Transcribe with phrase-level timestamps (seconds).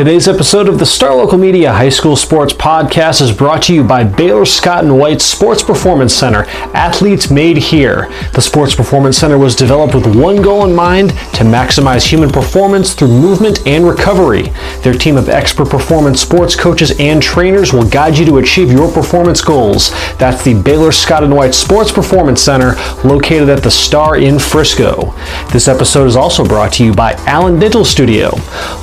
[0.00, 3.84] Today's episode of the Star Local Media High School Sports Podcast is brought to you
[3.84, 8.08] by Baylor Scott and White Sports Performance Center, athletes made here.
[8.32, 12.94] The Sports Performance Center was developed with one goal in mind to maximize human performance
[12.94, 14.44] through movement and recovery.
[14.82, 18.90] Their team of expert performance sports coaches and trainers will guide you to achieve your
[18.90, 19.90] performance goals.
[20.16, 22.72] That's the Baylor Scott and White Sports Performance Center
[23.04, 25.14] located at the Star in Frisco.
[25.52, 28.30] This episode is also brought to you by Allen Dental Studio,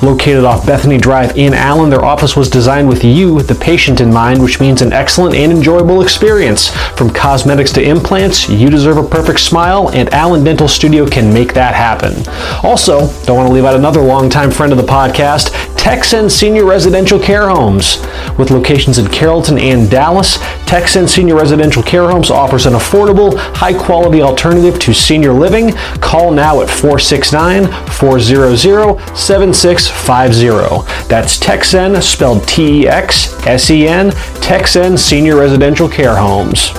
[0.00, 1.88] located off Bethany Drive in Allen.
[1.88, 5.50] Their office was designed with you, the patient, in mind, which means an excellent and
[5.50, 6.68] enjoyable experience.
[6.98, 11.54] From cosmetics to implants, you deserve a perfect smile, and Allen Dental Studio can make
[11.54, 12.12] that happen.
[12.62, 17.18] Also, don't want to leave out another longtime friend of the podcast, Texsen Senior Residential
[17.18, 17.96] Care Homes.
[18.36, 23.72] With locations in Carrollton and Dallas, Texsen Senior Residential Care Homes offers an affordable, high
[23.72, 25.72] quality alternative to senior living.
[26.02, 30.97] Call now at 469 400 7650.
[31.06, 34.10] That's Texsen, spelled T E X S E N,
[34.40, 36.72] Texsen Senior Residential Care Homes.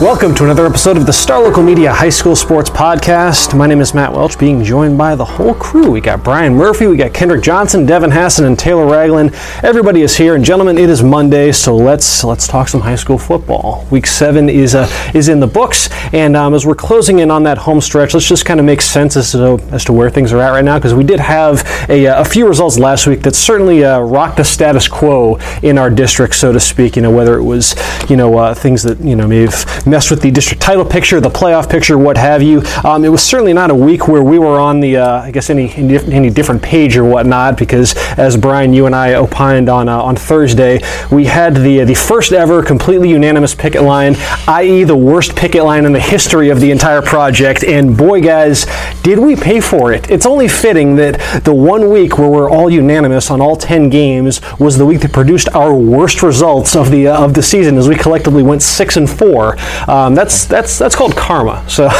[0.00, 3.54] Welcome to another episode of the Star Local Media High School Sports Podcast.
[3.54, 5.90] My name is Matt Welch, being joined by the whole crew.
[5.90, 9.34] We got Brian Murphy, we got Kendrick Johnson, Devin Hassan, and Taylor Ragland.
[9.62, 13.18] Everybody is here, and gentlemen, it is Monday, so let's let's talk some high school
[13.18, 13.86] football.
[13.90, 17.42] Week seven is uh, is in the books, and um, as we're closing in on
[17.42, 20.32] that home stretch, let's just kind of make sense as to as to where things
[20.32, 23.34] are at right now, because we did have a, a few results last week that
[23.34, 26.96] certainly uh, rocked the status quo in our district, so to speak.
[26.96, 27.74] You know, whether it was
[28.08, 31.20] you know uh, things that you know may have messed with the district title picture,
[31.20, 32.62] the playoff picture, what have you.
[32.84, 35.50] Um, it was certainly not a week where we were on the, uh, I guess,
[35.50, 40.00] any any different page or whatnot, because as Brian, you and I opined on uh,
[40.00, 40.80] on Thursday,
[41.10, 44.14] we had the the first ever completely unanimous picket line,
[44.48, 47.64] i.e., the worst picket line in the history of the entire project.
[47.64, 48.66] And boy, guys,
[49.02, 50.10] did we pay for it?
[50.10, 54.40] It's only fitting that the one week where we're all unanimous on all ten games
[54.58, 57.88] was the week that produced our worst results of the uh, of the season, as
[57.88, 59.56] we collectively went six and four.
[59.88, 61.64] Um, that's that's that's called karma.
[61.68, 61.88] So,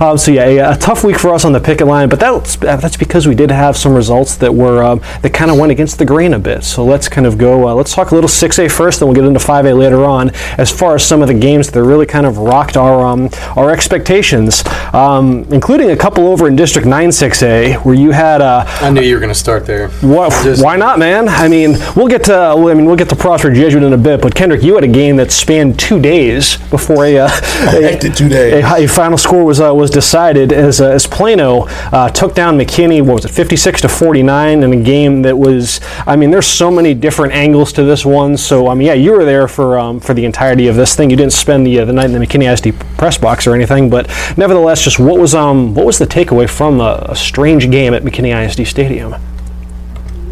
[0.00, 2.56] um, so yeah, a, a, tough week for us on the picket line, but that's
[2.56, 5.98] that's because we did have some results that were um, that kind of went against
[5.98, 6.64] the grain a bit.
[6.64, 7.68] So let's kind of go.
[7.68, 10.30] Uh, let's talk a little 6A first, then we'll get into 5A later on.
[10.58, 13.70] As far as some of the games that really kind of rocked our um, our
[13.70, 18.40] expectations, um, including a couple over in District 9 6A, where you had.
[18.40, 19.88] Uh, I knew you were going to start there.
[20.00, 21.28] What, Just, why not, man?
[21.28, 22.36] I mean, we'll get to.
[22.36, 24.88] I mean, we'll get to Prosper Jesuit in a bit, but Kendrick, you had a
[24.88, 27.18] game that spanned two days before a.
[27.18, 27.28] Uh,
[27.72, 28.64] a, two days.
[28.64, 32.58] A, a, final score was uh, was decided as uh, as Plano uh, took down
[32.58, 33.02] McKinney.
[33.02, 35.80] What was it, 56 to 49, in a game that was.
[36.06, 38.36] I mean, there's so many different angles to this one.
[38.36, 41.10] So I mean, yeah, you were there for um, for the entirety of this thing.
[41.10, 43.90] You didn't spend the uh, the night in the McKinney ISD press box or anything,
[43.90, 47.94] but nevertheless, just what was um what was the takeaway from a, a strange game
[47.94, 49.14] at McKinney ISD Stadium?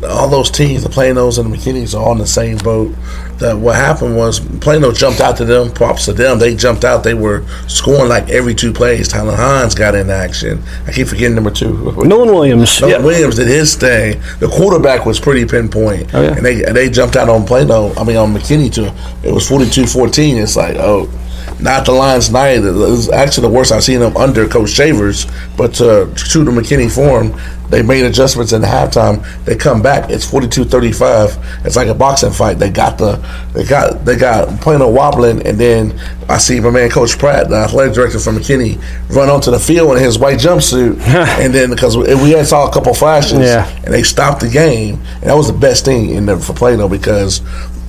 [0.05, 2.95] all those teams, the Planos and the McKinneys, are all in the same boat.
[3.39, 5.73] That what happened was Plano jumped out to them.
[5.73, 6.39] Props to them.
[6.39, 7.03] They jumped out.
[7.03, 9.09] They were scoring like every two plays.
[9.09, 10.63] Tyler Hines got in action.
[10.87, 11.93] I keep forgetting number two.
[12.05, 12.81] Nolan Williams.
[12.81, 13.03] Nolan yep.
[13.05, 14.21] Williams did his thing.
[14.39, 16.15] The quarterback was pretty pinpoint.
[16.15, 16.37] Oh, yeah.
[16.37, 17.93] And they they jumped out on Plano.
[17.95, 18.91] I mean on McKinney too.
[19.27, 20.43] It was 42-14.
[20.43, 21.11] It's like oh
[21.61, 22.59] not the Lions night.
[22.59, 25.27] It was actually the worst I've seen them under Coach Shavers.
[25.57, 27.39] But to, to the McKinney form,
[27.71, 29.25] they made adjustments in the halftime.
[29.45, 30.11] They come back.
[30.11, 31.65] It's 42-35.
[31.67, 32.59] It's like a boxing fight.
[32.59, 33.17] They got the
[33.53, 35.99] they got they got Plano wobbling, and then
[36.29, 39.97] I see my man Coach Pratt, the athletic director from McKinney, run onto the field
[39.97, 41.01] in his white jumpsuit,
[41.41, 43.69] and then because we had saw a couple flashes, yeah.
[43.85, 46.89] and they stopped the game, and that was the best thing in there for Plano
[46.89, 47.41] because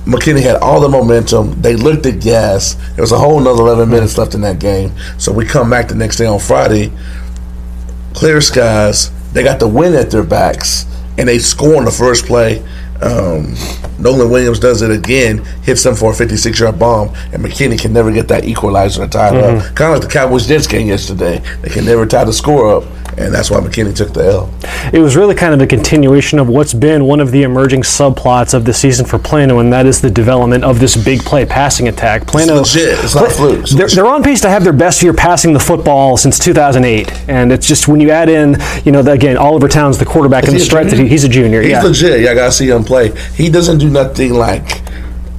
[0.06, 1.60] McKinney had all the momentum.
[1.60, 2.74] They looked at gas.
[2.94, 4.92] There was a whole another 11 minutes left in that game.
[5.18, 6.92] So we come back the next day on Friday,
[8.14, 9.10] clear skies.
[9.32, 10.86] They got the win at their backs,
[11.18, 12.64] and they score on the first play.
[13.02, 13.54] Um,
[13.98, 17.92] Nolan Williams does it again, hits them for a 56 yard bomb, and McKinney can
[17.92, 19.58] never get that equalizer to tie mm-hmm.
[19.58, 19.74] up.
[19.74, 21.42] Kind of like the Cowboys Jets game yesterday.
[21.62, 22.84] They can never tie the score up,
[23.16, 24.54] and that's why McKinney took the L.
[24.92, 28.54] It was really kind of a continuation of what's been one of the emerging subplots
[28.54, 31.88] of the season for Plano, and that is the development of this big play passing
[31.88, 32.26] attack.
[32.26, 33.04] Plano, It's legit.
[33.04, 33.60] It's not fluke.
[33.60, 37.28] It's They're, they're on pace to have their best year passing the football since 2008,
[37.28, 40.44] and it's just when you add in, you know, the, again, Oliver Towns, the quarterback,
[40.44, 41.62] Is and the strength that he, he's a junior.
[41.62, 42.20] He's yeah, legit.
[42.20, 43.12] Y'all gotta see him play.
[43.34, 44.82] He doesn't do nothing like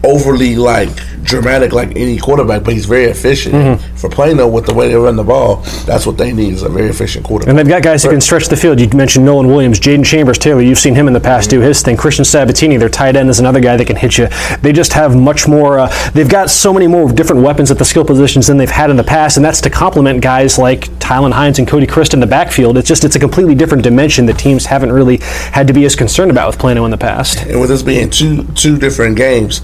[0.03, 0.89] overly like
[1.27, 3.53] dramatic like any quarterback, but he's very efficient.
[3.53, 3.95] Mm-hmm.
[3.97, 6.69] For Plano, with the way they run the ball, that's what they need is a
[6.69, 7.49] very efficient quarterback.
[7.49, 8.79] And they've got guys who can stretch the field.
[8.79, 10.61] You mentioned Nolan Williams, Jaden Chambers, Taylor.
[10.61, 11.97] You've seen him in the past do his thing.
[11.97, 14.27] Christian Sabatini, their tight end, is another guy that can hit you.
[14.61, 15.79] They just have much more.
[15.79, 18.89] Uh, they've got so many more different weapons at the skill positions than they've had
[18.89, 22.19] in the past, and that's to complement guys like Tylen Hines and Cody Christ in
[22.19, 22.77] the backfield.
[22.77, 25.95] It's just it's a completely different dimension that teams haven't really had to be as
[25.95, 27.43] concerned about with Plano in the past.
[27.43, 29.61] And with this being two two different games,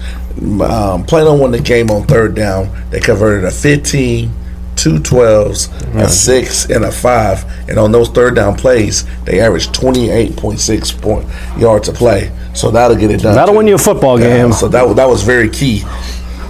[0.60, 2.70] um, Plano won the game on third down.
[2.90, 4.30] They converted a 15,
[4.76, 7.44] two 12s, a six, and a five.
[7.68, 11.26] And on those third down plays, they averaged 28.6 point
[11.60, 12.30] yards a play.
[12.54, 13.34] So that'll get it done.
[13.34, 13.58] That'll too.
[13.58, 14.52] win you a football Yeah, game.
[14.52, 15.82] so that, that was very key.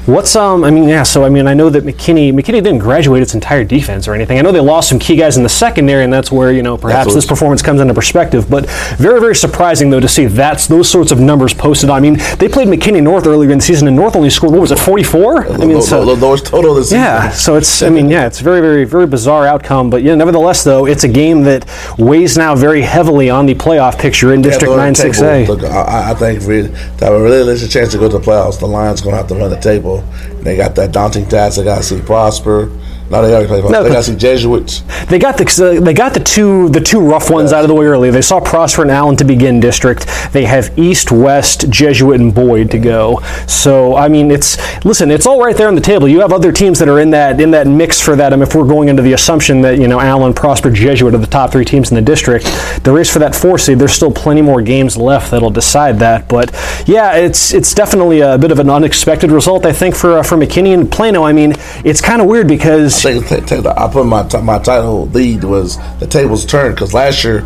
[0.07, 0.65] What's um?
[0.65, 1.03] I mean, yeah.
[1.03, 4.39] So I mean, I know that McKinney McKinney didn't graduate its entire defense or anything.
[4.39, 6.77] I know they lost some key guys in the secondary, and that's where you know
[6.77, 8.51] perhaps what- this performance comes into perspective.
[8.51, 8.69] But
[8.99, 11.89] very very surprising though to see that's those sorts of numbers posted.
[11.89, 14.61] I mean, they played McKinney North earlier in the season, and North only scored what
[14.61, 15.47] was it, 44?
[15.47, 16.03] I mean, so.
[16.03, 16.99] low- lowest total this season.
[17.01, 19.89] Yeah, so it's, I mean, yeah, it's very, very, very bizarre outcome.
[19.89, 21.65] But yeah, nevertheless, though, it's a game that
[21.99, 25.21] weighs now very heavily on the playoff picture in District 9 the 6A.
[25.47, 26.71] table, look, I, I think really,
[27.01, 29.51] have a chance to go to the playoffs, the Lions going to have to run
[29.51, 29.94] the table.
[30.43, 31.57] They got that daunting task.
[31.57, 32.71] They got to see Prosper.
[33.15, 33.71] No, they already played.
[33.71, 34.83] No, they got see Jesuits.
[35.07, 37.87] They got the they got the two the two rough ones out of the way
[37.87, 38.11] early.
[38.11, 40.09] They saw Prosper and Allen to begin district.
[40.33, 43.21] They have East, West, Jesuit, and Boyd to go.
[43.47, 46.09] So I mean, it's listen, it's all right there on the table.
[46.09, 48.33] You have other teams that are in that in that mix for that.
[48.33, 51.19] I mean, if we're going into the assumption that you know Allen, Prosper, Jesuit are
[51.19, 52.47] the top three teams in the district,
[52.83, 53.79] the race for that four seed.
[53.79, 56.29] There's still plenty more games left that'll decide that.
[56.29, 56.51] But
[56.87, 59.67] yeah, it's it's definitely a bit of an unexpected result.
[59.67, 61.23] I think for uh, for McKinney and Plano.
[61.23, 63.04] I mean, it's kind of weird because.
[63.07, 67.41] I put my my title lead was the tables turned because last year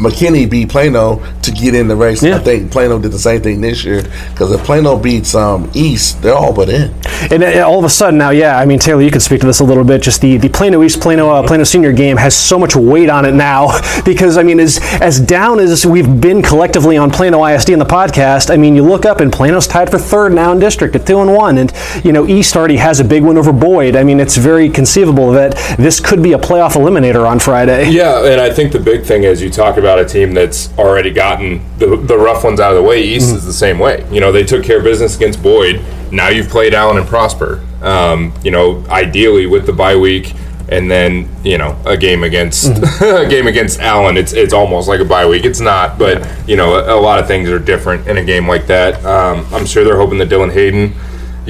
[0.00, 2.22] McKinney beat Plano to get in the race.
[2.22, 2.36] Yeah.
[2.36, 6.22] I think Plano did the same thing this year because if Plano beats um, East,
[6.22, 6.94] they're all but in.
[7.30, 9.46] And uh, all of a sudden now, yeah, I mean, Taylor, you can speak to
[9.46, 10.02] this a little bit.
[10.02, 13.26] Just the, the Plano East, Plano, uh, Plano Senior game has so much weight on
[13.26, 17.70] it now because, I mean, as, as down as we've been collectively on Plano ISD
[17.70, 20.58] in the podcast, I mean, you look up and Plano's tied for third now in
[20.58, 21.58] district at 2 and 1.
[21.58, 21.72] And,
[22.04, 23.96] you know, East already has a big win over Boyd.
[23.96, 27.90] I mean, it's very conceivable that this could be a playoff eliminator on Friday.
[27.90, 31.10] Yeah, and I think the big thing is you talk about a team that's already
[31.10, 33.02] gotten the, the rough ones out of the way.
[33.02, 34.06] East is the same way.
[34.10, 35.82] You know, they took care of business against Boyd.
[36.12, 37.66] Now you've played Allen and Prosper.
[37.82, 40.34] Um, you know, ideally with the bye week
[40.70, 42.68] and then you know a game against
[43.02, 44.16] a game against Allen.
[44.16, 45.44] It's it's almost like a bye week.
[45.44, 48.48] It's not, but you know a, a lot of things are different in a game
[48.48, 49.04] like that.
[49.04, 50.94] Um, I'm sure they're hoping that Dylan Hayden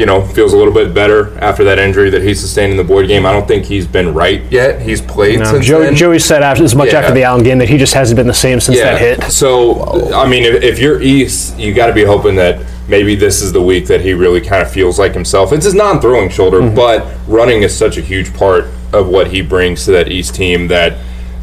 [0.00, 2.85] you know, feels a little bit better after that injury that he sustained in the
[2.85, 3.26] Boyd game.
[3.26, 4.81] I don't think he's been right yet.
[4.81, 5.94] He's played No, since Joey, then.
[5.94, 7.00] Joey said after, as much Yeah.
[7.00, 9.23] after the Allen game that he just hasn't been the same since that hit.
[9.31, 13.43] So, I mean, if, if you're East, you got to be hoping that maybe this
[13.43, 15.52] is the week that he really kind of feels like himself.
[15.52, 16.75] It's his non-throwing shoulder, Mm-hmm.
[16.75, 20.69] but running is such a huge part of what he brings to that East team
[20.69, 20.97] that.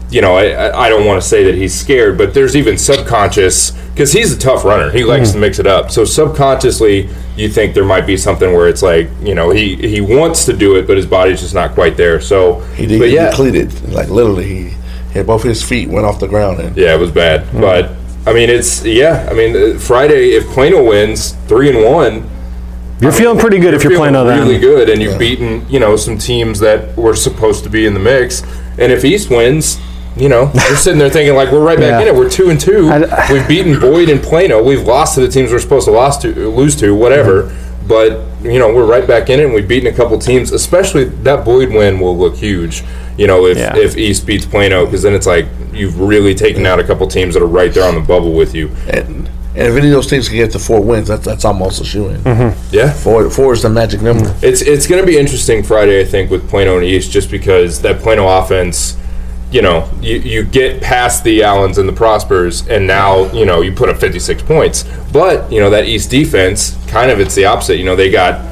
[0.09, 2.77] You know, I, I- I don't want to say that he's scared, but there's even
[2.77, 4.89] subconscious because he's a tough runner.
[4.89, 5.33] He likes Mm-hmm.
[5.41, 5.91] to mix it up.
[5.91, 10.01] So subconsciously, you think there might be something where it's like, you know, he he
[10.01, 12.19] wants to do it, but his body's just not quite there.
[12.19, 13.89] So, He did but get yeah, depleted.
[13.89, 14.73] Like literally, he
[15.13, 16.59] had both his feet went off the ground.
[16.59, 17.41] And Yeah, it was bad.
[17.43, 17.61] Mm-hmm.
[17.61, 17.91] But
[18.25, 19.27] I mean, it's yeah.
[19.29, 22.27] I mean, uh, Friday if Plano wins three and one,
[22.99, 24.61] You're feeling pretty good if you're playing on really them.
[24.61, 27.99] good, and you've beaten you know some teams that were supposed to be in the
[27.99, 28.41] mix.
[28.79, 29.77] And if East wins,
[30.19, 32.01] you know you're sitting there thinking like we're right back Yeah.
[32.01, 32.15] in it.
[32.15, 32.89] We're two and two.
[32.89, 34.63] I- We've beaten Boyd and Plano.
[34.63, 37.43] We've lost to the teams we're supposed to lost to lose to, whatever.
[37.43, 37.87] Mm-hmm.
[37.87, 40.51] But you know we're right back in it, and we've beaten a couple teams.
[40.51, 42.83] Especially that Boyd win will look huge.
[43.17, 43.75] You know if Yeah.
[43.77, 47.33] if East beats Plano, because then it's like you've really taken out a couple teams
[47.35, 48.69] that are right there on the bubble with you.
[48.89, 51.79] and, and if any of those teams can get to four wins, that's that's almost
[51.81, 52.17] a shoe in.
[52.21, 52.75] Mm-hmm.
[52.75, 52.91] Yeah.
[52.91, 54.35] Four four is the magic number.
[54.41, 57.81] It's it's going to be interesting Friday, I think, with Plano and East, just because
[57.83, 58.97] that Plano offense,
[59.51, 63.61] you know, you, you get past the Allens and the Prospers, and now you know
[63.61, 64.83] you put up 56 points.
[65.13, 67.77] But you know that East defense, kind of, it's the opposite.
[67.77, 68.45] You know, they got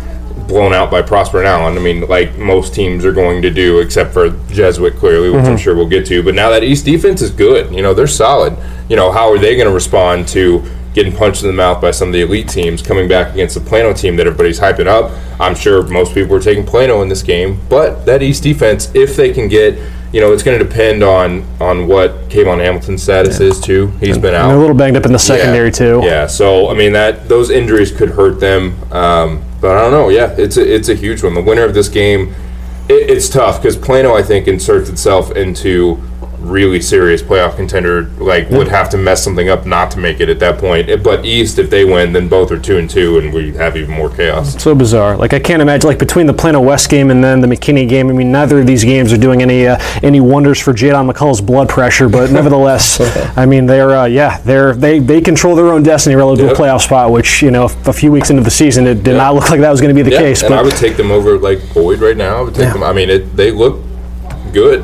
[0.47, 1.77] blown out by Prosper and Allen.
[1.77, 5.45] I mean, like most teams are going to do, except for Jesuit, clearly, which I'm
[5.45, 5.57] mm-hmm.
[5.57, 6.23] sure we'll get to.
[6.23, 7.73] But now that East defense is good.
[7.73, 8.55] You know, they're solid.
[8.89, 10.63] You know, how are they going to respond to?
[10.93, 13.59] Getting punched in the mouth by some of the elite teams coming back against the
[13.59, 15.11] Plano team that everybody's hyping up.
[15.41, 19.17] I'm sure most people are taking Plano in this game, but that East defense, if
[19.17, 19.77] they can get,
[20.15, 23.87] you know, it's going to depend on on what Kayvon Hamilton's status is too.
[23.99, 24.47] He's been out.
[24.47, 25.71] They're a little banged up in the secondary yeah.
[25.71, 25.99] too.
[26.03, 30.07] Yeah, so I mean that those injuries could hurt them, um, but I don't know.
[30.07, 31.33] Yeah, it's a, it's a huge one.
[31.33, 32.33] The winner of this game,
[32.87, 36.01] it, it's tough because Plano I think inserts itself into
[36.45, 38.03] really serious playoff contender.
[38.19, 40.89] Like would have to mess something up not to make it at that point.
[41.03, 43.91] But East, if they win, then both are two and two, and we have even
[43.95, 44.61] more chaos.
[44.61, 45.17] So bizarre.
[45.17, 45.87] Like I can't imagine.
[45.87, 48.09] Like between the Plano West game and then the McKinney game.
[48.09, 51.41] I mean, neither of these games are doing any uh, any wonders for Jadon McCullough's
[51.41, 52.07] blood pressure.
[52.09, 52.99] But nevertheless,
[53.37, 56.55] I mean, they're uh, yeah, they're they they control their own destiny relative Yep.
[56.57, 57.11] to a playoff spot.
[57.11, 59.17] Which you know, a few weeks into the season, it did Yeah.
[59.17, 60.43] not look like that was going to be the Yeah, case.
[60.43, 62.37] and I would take them over like Boyd right now.
[62.37, 62.73] I would take Yeah.
[62.73, 62.83] them.
[62.83, 63.79] I mean, it they look
[64.53, 64.83] good.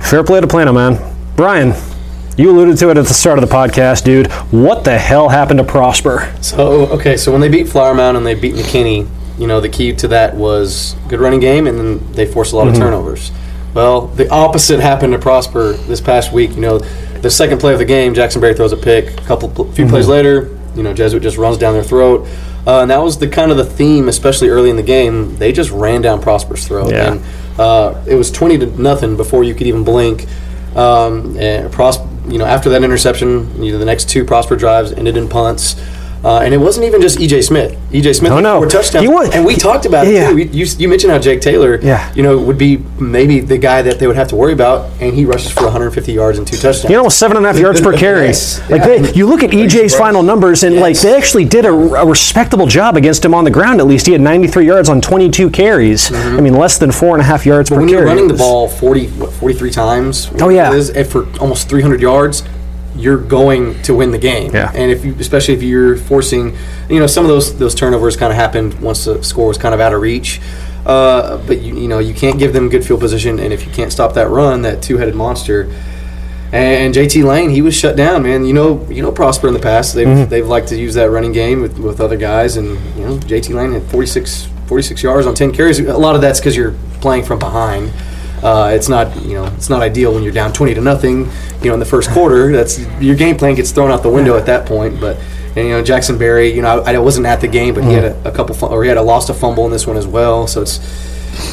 [0.00, 0.98] Fair play to Plano, man.
[1.36, 1.74] Brian.
[2.36, 4.30] You alluded to it at the start of the podcast, dude.
[4.52, 6.32] What the hell happened to Prosper?
[6.40, 9.08] So okay, so when they beat Flower Mound and they beat McKinney,
[9.38, 12.56] you know the key to that was good running game, and then they forced a
[12.56, 13.32] lot of turnovers.
[13.74, 16.50] Well, the opposite happened to Prosper this past week.
[16.54, 19.18] You know, the second play of the game, Jackson Berry throws a pick.
[19.20, 22.24] A couple, pl- few plays later, you know, Jesuit just runs down their throat,
[22.68, 25.36] uh, and that was the kind of the theme, especially early in the game.
[25.38, 27.14] They just ran down Prosper's throat, Yeah.
[27.14, 27.24] and
[27.58, 30.26] uh, it was twenty to nothing before you could even blink.
[30.76, 31.98] Um, and Pros-
[32.28, 35.74] you know, after that interception, you know, the next two Prosper drives ended in punts.
[36.24, 37.76] Uh, and it wasn't even just EJ Smith.
[37.92, 38.58] EJ Smith Oh, no.
[38.60, 39.02] were touchdowns.
[39.04, 40.26] He was- and we talked about yeah.
[40.26, 40.34] it too.
[40.34, 42.12] We, you, you mentioned how Jake Taylor, Yeah.
[42.14, 45.14] you know, would be maybe the guy that they would have to worry about, and
[45.14, 46.84] he rushes for 150 yards and two touchdowns.
[46.84, 48.26] You know, almost seven and a half yards per carry.
[48.26, 48.98] Yes, Like yeah.
[48.98, 52.66] they, you look at EJ's final numbers, and like they actually did a, a respectable
[52.66, 53.80] job against him on the ground.
[53.80, 56.12] At least he had 93 yards on 22 carries.
[56.12, 57.80] I mean, less than four and a half yards per Mm-hmm.
[57.84, 58.00] when carry.
[58.00, 60.72] you're running the ball 40, what, 43 times, Oh, yeah.
[60.72, 62.42] it is, for almost 300 yards,
[62.98, 64.52] you're going to win the game.
[64.54, 64.70] Yeah.
[64.74, 66.56] And if you, especially if you're forcing,
[66.90, 69.74] you know, some of those those turnovers kind of happened once the score was kind
[69.74, 70.40] of out of reach.
[70.84, 73.72] Uh, but you, you know, you can't give them good field position, and if you
[73.72, 75.70] can't stop that run, that two-headed monster.
[76.50, 78.46] And JT Lane, he was shut down, man.
[78.46, 79.94] You know, you know Prosper in the past.
[79.94, 80.30] They've Mm-hmm.
[80.30, 83.54] they've liked to use that running game with, with other guys, and you know, JT
[83.54, 85.78] Lane had 46, 46 yards on ten carries.
[85.78, 87.92] A lot of that's because you're playing from behind.
[88.42, 91.28] Uh, it's not you know it's not ideal when you're down twenty to nothing.
[91.62, 94.36] You know, in the first quarter, that's your game plan gets thrown out the window
[94.36, 95.00] at that point.
[95.00, 95.16] But
[95.56, 97.92] and you know Jackson Berry, you know I, I wasn't at the game, but he
[97.92, 100.06] had a, a couple or he had a lost a fumble in this one as
[100.06, 100.46] well.
[100.46, 100.78] So it's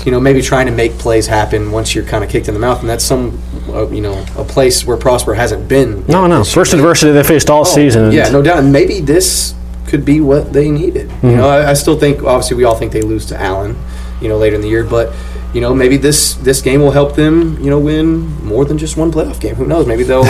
[0.03, 2.59] you know, maybe trying to make plays happen once you're kind of kicked in the
[2.59, 3.39] mouth, and that's some,
[3.69, 6.03] uh, you know, a place where Prosper hasn't been.
[6.07, 8.11] no, no, first adversity they faced all Oh, season.
[8.11, 8.57] Yeah, no doubt.
[8.59, 9.53] And maybe this
[9.87, 11.09] could be what they needed.
[11.09, 11.27] Mm-hmm.
[11.29, 13.75] You know, I, I still think obviously we all think they lose to Allen,
[14.21, 15.13] you know, later in the year, but
[15.55, 18.97] you know, maybe this this game will help them, you know, win more than just
[18.97, 19.55] one playoff game.
[19.55, 19.87] Who knows?
[19.87, 20.27] Maybe they'll.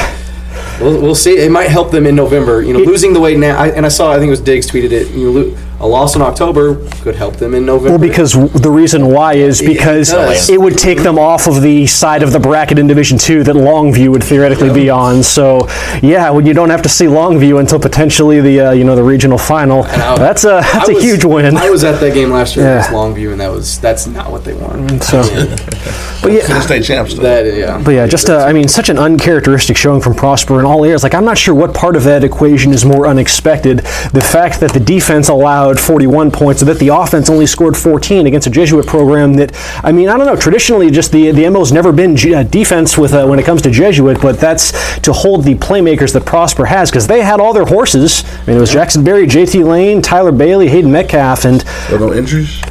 [0.79, 1.37] We'll, we'll see.
[1.37, 2.61] It might help them in November.
[2.61, 4.11] You know, losing the way now, I, and I saw.
[4.11, 5.09] I think it was Diggs tweeted it.
[5.11, 7.91] You know, a loss in October could help them in November.
[7.91, 10.49] Well, because the reason why is It- it because does.
[10.49, 13.55] it would take them off of the side of the bracket in Division Two that
[13.55, 15.21] Longview would theoretically be on.
[15.23, 15.67] So,
[16.01, 19.03] yeah, when you don't have to see Longview until potentially the uh, you know the
[19.03, 21.55] regional final, I- that's a that's I a was- huge win.
[21.57, 22.71] I was at that game last year Yeah.
[22.79, 25.03] against Longview, and that was that's not what they want.
[25.03, 25.21] So,
[26.21, 27.13] but yeah, Penn State champs.
[27.13, 27.21] Though.
[27.23, 27.79] That yeah.
[27.83, 31.03] But yeah, just uh, I mean, such an uncharacteristic showing from Prosper in all areas.
[31.03, 33.79] Like I'm not sure what part of that equation is more unexpected:
[34.13, 38.27] the fact that the defense allowed 41 points, or that the offense only scored 14
[38.27, 39.51] against a Jesuit program that
[39.83, 40.35] I mean, I don't know.
[40.35, 43.61] Traditionally, just the the MO's never been J- uh, defense with uh, when it comes
[43.63, 47.53] to Jesuit, but that's to hold the playmakers that Prosper has because they had all
[47.53, 48.23] their horses.
[48.25, 49.63] I mean, it was Jackson Berry, J.T.
[49.63, 52.61] Lane, Tyler Bailey, Hayden Metcalf, and There no injuries.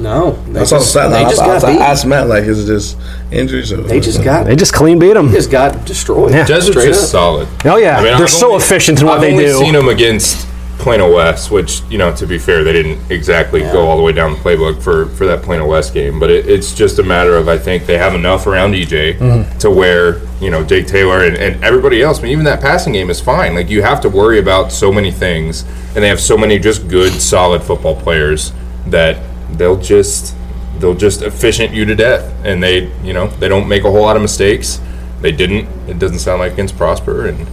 [0.00, 1.10] No, they I saw the stat.
[1.10, 1.80] they I, just I, got I, beat.
[1.80, 2.96] asked Matt like, is it just
[3.32, 3.72] injuries?
[3.72, 5.30] Or They just got they just clean beat them.
[5.32, 6.32] just got destroyed.
[6.32, 6.44] Yeah.
[6.44, 7.08] Jesuit's just up.
[7.10, 7.48] solid.
[7.64, 9.34] Oh yeah, I mean, they're I've so only- efficient in what they do.
[9.34, 9.64] I've they only do.
[9.64, 10.46] seen them against
[10.88, 14.10] Plano West, which you know, to be fair, they didn't exactly go all the way
[14.12, 16.18] down the playbook for for that Plano West game.
[16.18, 19.58] But it, it's just a matter of I think they have enough around EJ Mm-hmm.
[19.58, 22.20] to where you know Jake Taylor and, and everybody else.
[22.20, 23.54] I mean, even that passing game is fine.
[23.54, 25.62] Like you have to worry about so many things,
[25.94, 28.52] and they have so many just good, solid football players
[28.86, 29.18] that
[29.58, 30.34] they'll just
[30.78, 34.02] they'll just efficient you to death, and they you know they don't make a whole
[34.02, 34.80] lot of mistakes.
[35.20, 35.68] They didn't.
[35.86, 37.46] It doesn't sound like against Prosper, and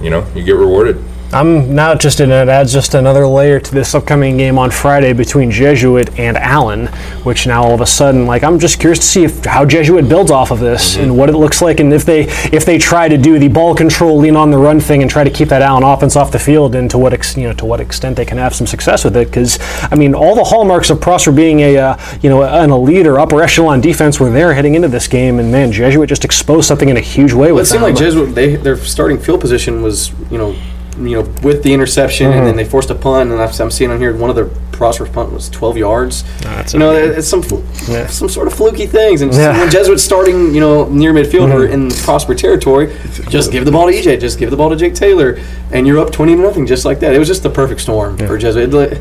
[0.00, 1.02] you know you get rewarded.
[1.30, 5.12] I'm now just in it adds just another layer to this upcoming game on Friday
[5.12, 6.86] between Jesuit and Allen,
[7.22, 10.08] which now all of a sudden, like I'm just curious to see if how Jesuit
[10.08, 13.08] builds off of this and what it looks like, and if they if they try
[13.08, 15.60] to do the ball control, lean on the run thing, and try to keep that
[15.60, 18.24] Allen offense off the field, and to what ex, you know to what extent they
[18.24, 19.28] can have some success with it.
[19.28, 19.58] Because
[19.90, 23.20] I mean, all the hallmarks of Prosper being a uh, you know an elite or
[23.20, 26.88] upper echelon defense were there heading into this game, and man, Jesuit just exposed something
[26.88, 27.90] in a huge way with it seemed them.
[27.90, 30.56] like Jesuit they their starting field position was you know
[31.00, 33.90] you know with the interception and then they forced a punt and I've- I'm seeing
[33.90, 36.24] on here one of their prosperous punt was 12 yards.
[36.42, 37.42] That's you know, it's some
[37.88, 38.06] Yeah.
[38.06, 39.22] some sort of fluky things.
[39.22, 39.58] And Yeah.
[39.58, 41.72] when Jesuits starting, you know, near midfield or Mhm.
[41.72, 42.90] in Prosper territory,
[43.28, 45.36] just give the ball to EJ, just give the ball to Jake Taylor,
[45.72, 47.12] and you're up 20 to nothing, just like that.
[47.14, 48.72] It was just the perfect storm for Jesuit.
[48.72, 48.98] It,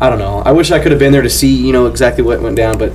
[0.00, 0.42] I don't know.
[0.46, 2.78] I wish I could have been there to see, you know, exactly what went down,
[2.78, 2.92] but.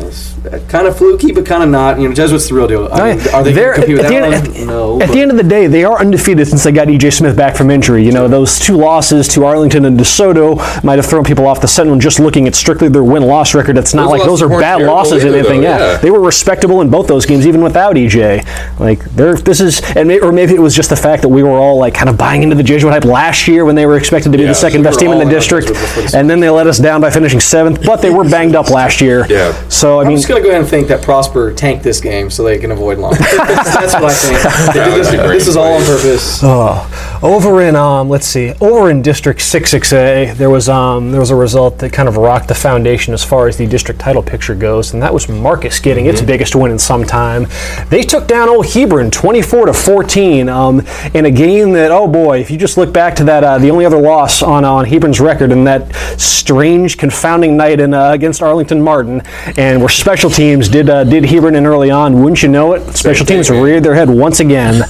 [0.00, 0.34] It's
[0.68, 1.98] kind of fluky, but kind of not.
[2.00, 2.88] You know, Jesuits the real deal.
[2.92, 5.00] I oh, mean, are they going to compete with at the that end- no.
[5.00, 7.36] At but- the end of the day, they are undefeated since they got EJ Smith
[7.36, 8.04] back from injury.
[8.04, 11.68] You know, those two losses to Arlington and DeSoto might have thrown people off the
[11.68, 13.78] scent when just looking at strictly their win-loss record.
[13.78, 15.62] It's not Those like those are bad losses or anything.
[15.62, 15.78] though, yeah.
[15.92, 15.96] yeah.
[15.98, 18.78] they were respectable in both those games, even without EJ.
[18.78, 21.42] Like, they're this is, and may, or maybe it was just the fact that we
[21.42, 23.96] were all like kind of buying into the Jesuit hype last year when they were
[23.96, 26.28] expected to be Yeah, the second best team in the district, Jesuit before the and
[26.28, 27.84] then they let us down by finishing seventh.
[27.84, 29.26] But they were banged up last year.
[29.28, 29.52] Yeah.
[29.68, 32.58] So I mean, to go ahead and think that Prosper tanked this game so they
[32.58, 33.12] can avoid long.
[33.18, 34.74] That's what I think.
[34.74, 36.40] They did this, That would be this is all on purpose.
[36.42, 41.10] Oh, over in um, let's see, over in District Six Six A, there was um,
[41.10, 44.00] there was a result that kind of rocked the foundation as far as the district
[44.00, 47.46] title picture goes, and that was Marcus getting its biggest win in some time.
[47.88, 50.82] They took down Old Hebron, twenty four to fourteen, um,
[51.14, 53.70] in a game that oh boy, if you just look back to that, uh, the
[53.70, 58.42] only other loss on on Hebron's record in that strange, confounding night in uh, against
[58.42, 59.22] Arlington Martin,
[59.56, 62.22] and where special teams did uh, did Hebron in early on.
[62.22, 62.96] Wouldn't you know it?
[62.96, 64.82] Special teams reared their head once again.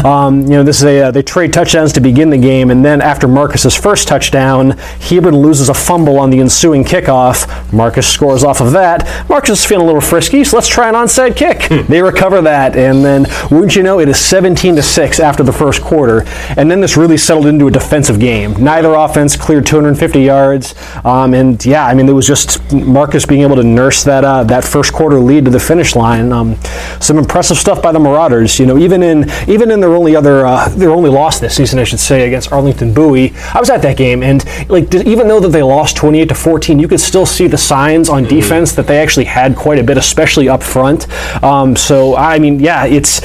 [0.04, 2.82] um, you know, this is a uh, they trade touchdowns to begin the game, and
[2.82, 4.70] then after Marcus's first touchdown,
[5.00, 7.46] Hebron loses a fumble on the ensuing kickoff.
[7.74, 9.28] Marcus scores off of that.
[9.28, 11.68] Marcus is feeling a little frisky, so let's try an onside kick.
[11.88, 15.52] they recover that, and then wouldn't you know, it is 17 to six after the
[15.52, 16.24] first quarter,
[16.56, 18.52] and then this really settled into a defensive game.
[18.54, 23.42] Neither offense cleared 250 yards, um, and yeah, I mean, it was just Marcus being
[23.42, 26.32] able to nurse that uh, that first quarter lead to the finish line.
[26.32, 26.56] Um,
[26.98, 28.58] some impressive stuff by the Marauders.
[28.58, 31.78] You know, even in even in their only other uh, their only loss this season,
[31.78, 33.34] I should say, against Arlington Bowie.
[33.52, 36.78] I was at that game, and like even though that they lost 28 to 14,
[36.78, 39.98] you could still see the signs on defense that they actually had quite a bit,
[39.98, 41.06] especially up front.
[41.42, 43.20] Um, so I mean, yeah, it's.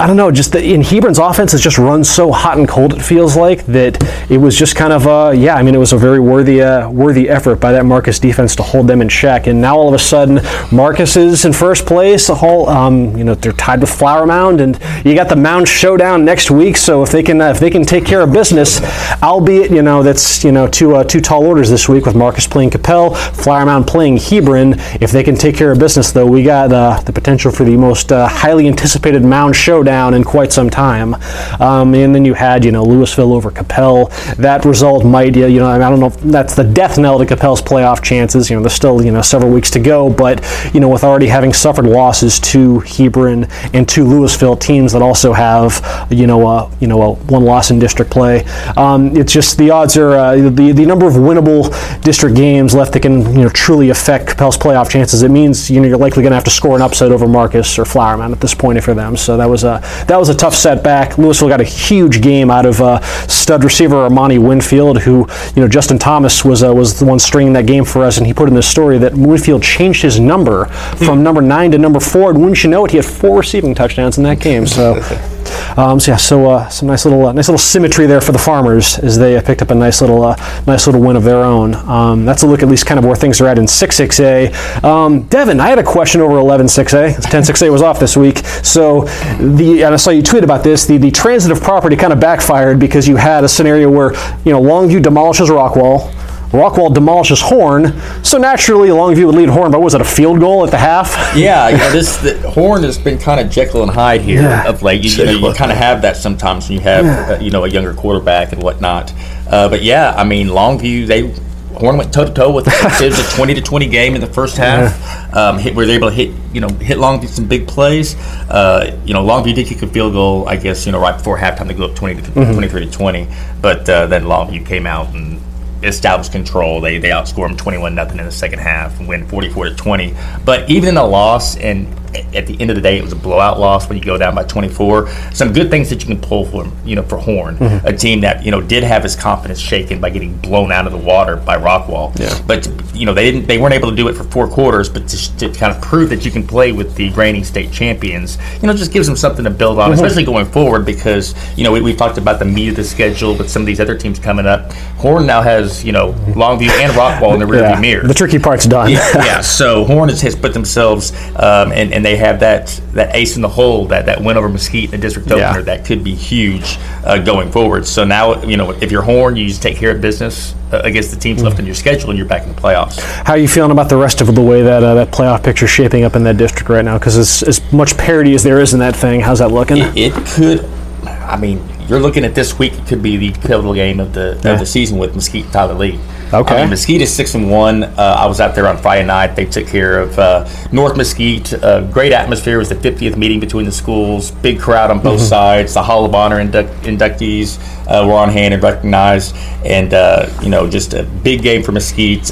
[0.00, 2.94] I don't know, just the, in Hebron's offense has just run so hot and cold.
[2.94, 5.56] It feels like that it was just kind of uh, yeah.
[5.56, 8.62] I mean, it was a very worthy uh, worthy effort by that Marcus defense to
[8.62, 9.46] hold them in check.
[9.46, 10.40] And now all of a sudden,
[10.72, 12.28] Marcus is in first place.
[12.28, 15.68] The whole um, you know they're tied with Flower Mound, and you got the Mound
[15.68, 16.78] Showdown next week.
[16.78, 18.80] So if they can uh, if they can take care of business,
[19.22, 22.46] albeit you know that's you know two uh, two tall orders this week with Marcus
[22.46, 24.76] playing Coppell, Flower Mound playing Hebron.
[25.02, 27.76] If they can take care of business, though, we got uh, the potential for the
[27.76, 31.14] most uh, highly anticipated Mound Showdown in quite some time.
[31.60, 34.10] Um, and then you had, you know, Lewisville over Coppell.
[34.36, 37.62] That result might, you know, I don't know if that's the death knell to Coppell's
[37.62, 38.48] playoff chances.
[38.48, 41.26] You know, there's still, you know, several weeks to go, but, you know, with already
[41.26, 46.70] having suffered losses to Hebron and to Lewisville, teams that also have, you know, uh,
[46.80, 48.44] you know, a one loss in district play,
[48.76, 51.70] um, it's just the odds are, uh, the, the number of winnable
[52.02, 55.22] district games left that can, you know, truly affect Coppell's playoff chances.
[55.22, 57.78] It means, you know, you're likely going to have to score an upset over Marcus
[57.78, 59.16] or Flower Mound at this point for them.
[59.16, 61.12] So that was a, that was a tough setback.
[61.12, 65.68] Lewisville got a huge game out of uh, stud receiver Armani Winfield, who you know
[65.68, 68.48] Justin Thomas was uh, was the one stringing that game for us, and he put
[68.48, 70.66] in the story that Winfield changed his number
[71.04, 72.30] from number nine to number four.
[72.30, 74.66] And wouldn't you know it, he had four receiving touchdowns in that game.
[74.66, 75.00] So.
[75.76, 78.38] Um, so yeah, so uh, some nice little uh, nice little symmetry there for the
[78.38, 81.42] farmers as they uh, picked up a nice little uh, nice little win of their
[81.44, 81.74] own.
[81.74, 84.84] Um, that's a look at least kind of where things are at in 6-6A.
[84.84, 87.16] Um, Devin, I had a question over 11-6A.
[87.16, 89.02] 10-6A was off this week, so
[89.38, 90.86] the and I saw you tweet about this.
[90.86, 94.12] The the transitive property kind of backfired because you had a scenario where
[94.44, 96.14] you know Longview demolishes Rockwall.
[96.50, 97.92] Rockwall demolishes Horn,
[98.24, 101.10] so naturally Longview would lead Horn, but was it a field goal at the half?
[101.36, 104.68] Yeah, you know, this the, Horn has been kind of Jekyll and Hyde here Yeah.
[104.68, 105.04] of late.
[105.04, 107.64] You, you know, you kind of have that sometimes when you have uh, you know
[107.64, 109.12] a younger quarterback and whatnot.
[109.48, 111.32] Uh, but yeah, I mean Longview they.
[111.70, 112.74] Horn went toe to toe with it.
[113.00, 115.34] It was a twenty to twenty game in the first half.
[115.34, 118.16] Um, hit, were they able to hit you know hit Longview some big plays?
[118.50, 121.38] Uh, you know Longview did kick a field goal, I guess you know right before
[121.38, 123.28] halftime to go up 20 to 23 to twenty.
[123.62, 125.40] But uh, then Longview came out and
[125.82, 126.80] established control.
[126.80, 129.74] They they outscored them twenty one nothing in the second half win forty four to
[129.74, 130.14] twenty.
[130.44, 131.86] But even in a loss, and
[132.34, 134.34] at the end of the day, it was a blowout loss when you go down
[134.34, 135.08] by twenty four.
[135.32, 138.44] Some good things that you can pull for you know for Horn, a team that
[138.44, 141.56] you know did have his confidence shaken by getting blown out of the water by
[141.56, 142.18] Rockwall.
[142.18, 142.40] Yeah.
[142.46, 145.08] But you know they didn't they weren't able to do it for four quarters, but
[145.08, 148.66] to, to kind of prove that you can play with the reigning state champions, you
[148.66, 151.80] know, just gives them something to build on, especially going forward because you know we,
[151.80, 154.46] we've talked about the meat of the schedule with some of these other teams coming
[154.46, 154.72] up.
[154.98, 158.06] Horn now has you know Longview and Rockwall in the rearview mirror.
[158.06, 158.90] The tricky part's done.
[158.90, 163.14] yeah, yeah, so Horn has, has put themselves um, in, and they have that that
[163.14, 165.50] ace in the hole that that win over Mesquite in the district Yeah.
[165.50, 167.86] opener that could be huge uh, going forward.
[167.86, 171.10] So now you know if you're Horn, you just take care of business uh, against
[171.10, 172.98] the teams left in your schedule, and you're back in the playoffs.
[173.24, 175.64] How are you feeling about the rest of the way that uh, that playoff picture
[175.64, 176.98] is shaping up in that district right now?
[176.98, 179.78] Because as, as much parity as there is in that thing, how's that looking?
[179.78, 180.64] It, it could.
[181.06, 182.72] I mean, you're looking at this week.
[182.74, 184.52] It could be the pivotal game of the Yeah.
[184.52, 185.98] of the season with Mesquite and Tyler Lee.
[186.32, 186.54] Okay.
[186.54, 187.82] I mean, Mesquite is six and one.
[187.82, 189.34] Uh, I was out there on Friday night.
[189.34, 191.52] They took care of uh, North Mesquite.
[191.54, 192.54] Uh, great atmosphere.
[192.56, 194.30] It was the 50th meeting between the schools.
[194.30, 195.74] Big crowd on both sides.
[195.74, 199.34] The Hall of Honor induct- inductees uh, were on hand and recognized.
[199.64, 202.30] And uh, you know, just a big game for Mesquite.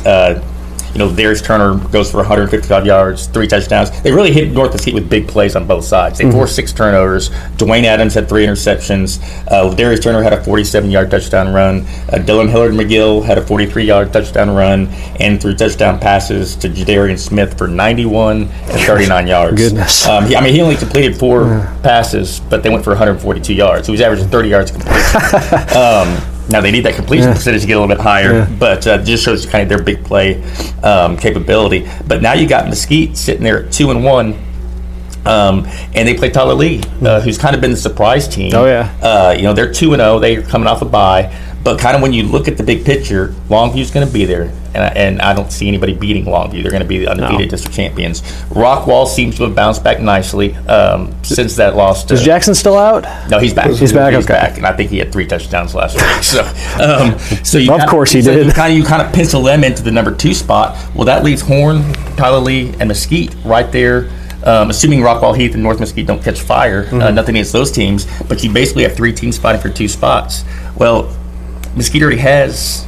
[0.93, 3.91] You know, Darius Turner goes for 155 yards, three touchdowns.
[4.03, 6.19] They really hit North Mesquite with big plays on both sides.
[6.19, 7.31] They forced six turnovers.
[7.57, 9.21] Dwayne Adams had three interceptions.
[9.51, 11.81] Uh, Darius Turner had a 47-yard touchdown run.
[11.81, 14.89] Uh, Dylan Hillard McGill had a 43-yard touchdown run
[15.21, 19.57] and threw touchdown passes to Jadarian Smith for 91 and 39 yards.
[19.57, 20.07] Goodness.
[20.07, 23.87] Um, he, I mean, he only completed four passes, but they went for 142 yards.
[23.87, 25.17] So he was averaging 30 yards completion.
[25.77, 29.03] um, now they need that completion percentage to get a little bit higher, but uh,
[29.05, 30.43] just shows kind of their big play
[30.83, 31.89] um, capability.
[32.07, 34.45] But now you got Mesquite sitting there at two and one.
[35.27, 38.51] Um, and they play Tyler Lee, uh, who's kind of been the surprise team.
[38.55, 38.97] Oh, yeah.
[39.03, 40.19] Uh, you know they're two and zero.
[40.19, 43.35] They're coming off a bye, but kind of when you look at the big picture,
[43.49, 46.63] Longview's going to be there, and I, and I don't see anybody beating Longview.
[46.63, 47.51] They're going to be the undefeated No.
[47.51, 48.23] district champions.
[48.51, 52.05] Rockwall seems to have bounced back nicely um, since that loss.
[52.05, 53.05] To, is Jackson still out?
[53.31, 53.71] no, he's back.
[53.71, 54.35] He's back, He's okay.
[54.35, 56.05] back, and I think he had three touchdowns last week.
[56.23, 56.43] So,
[56.83, 58.47] um, so you Of kinda- course he so did.
[58.47, 60.77] You kind of you kind of pencil them into the number two spot.
[60.95, 64.11] Well, that leaves Horn, Tyler Lee, and Mesquite right there.
[64.45, 67.01] Um, assuming Rockwall Heath and North Mesquite don't catch fire, Mm-hmm.
[67.03, 70.45] uh, nothing against those teams, but you basically have three teams fighting for two spots.
[70.77, 71.15] Well,
[71.77, 72.87] Mesquite already has,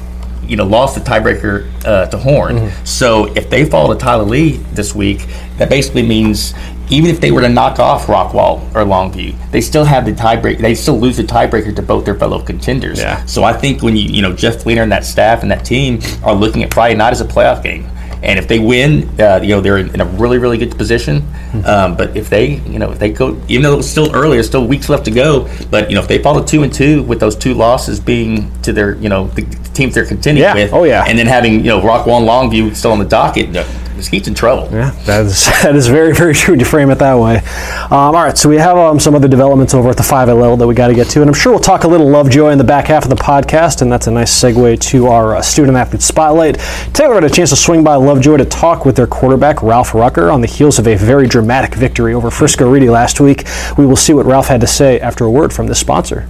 [0.50, 2.56] you know, lost the tiebreaker uh, to Horn.
[2.56, 2.84] Mm-hmm.
[2.84, 5.26] So if they fall to Tyler Lee this week,
[5.58, 6.54] that basically means
[6.90, 10.58] even if they were to knock off Rockwall or Longview, they still have the tiebreaker.
[10.58, 12.98] They still lose the tiebreaker to both their fellow contenders.
[12.98, 13.24] Yeah.
[13.26, 16.00] So I think when you, you know, Jeff Fleener and that staff and that team
[16.24, 17.86] are looking at Friday night as a playoff game.
[18.22, 21.26] And if they win, uh, you know they're in, in a really, really good position.
[21.64, 24.46] Um, but if they, you know, if they go, even though it's still early, there's
[24.46, 25.48] still weeks left to go.
[25.70, 28.50] But you know, if they fall to two and two with those two losses being
[28.62, 29.42] to their, you know, the
[29.74, 30.54] teams they're contending Yeah.
[30.54, 31.04] with, Oh, yeah.
[31.08, 33.52] and then having you know Rockwall and Longview still on the docket,
[34.00, 34.66] Mesquite's in trouble.
[34.72, 37.36] Yeah, that is that is very very true when you frame it that way.
[37.84, 40.56] Um, all right, so we have um, some other developments over at the 5A level
[40.56, 42.58] that we got to get to, and I'm sure we'll talk a little Lovejoy in
[42.58, 45.76] the back half of the podcast, and that's a nice segue to our uh, student
[45.76, 46.58] athlete spotlight.
[46.94, 50.30] Taylor had a chance to swing by Lovejoy to talk with their quarterback Ralph Rucker
[50.30, 53.44] on the heels of a very dramatic victory over Frisco Reedy last week.
[53.76, 56.26] We will see what Ralph had to say after a word from this sponsor.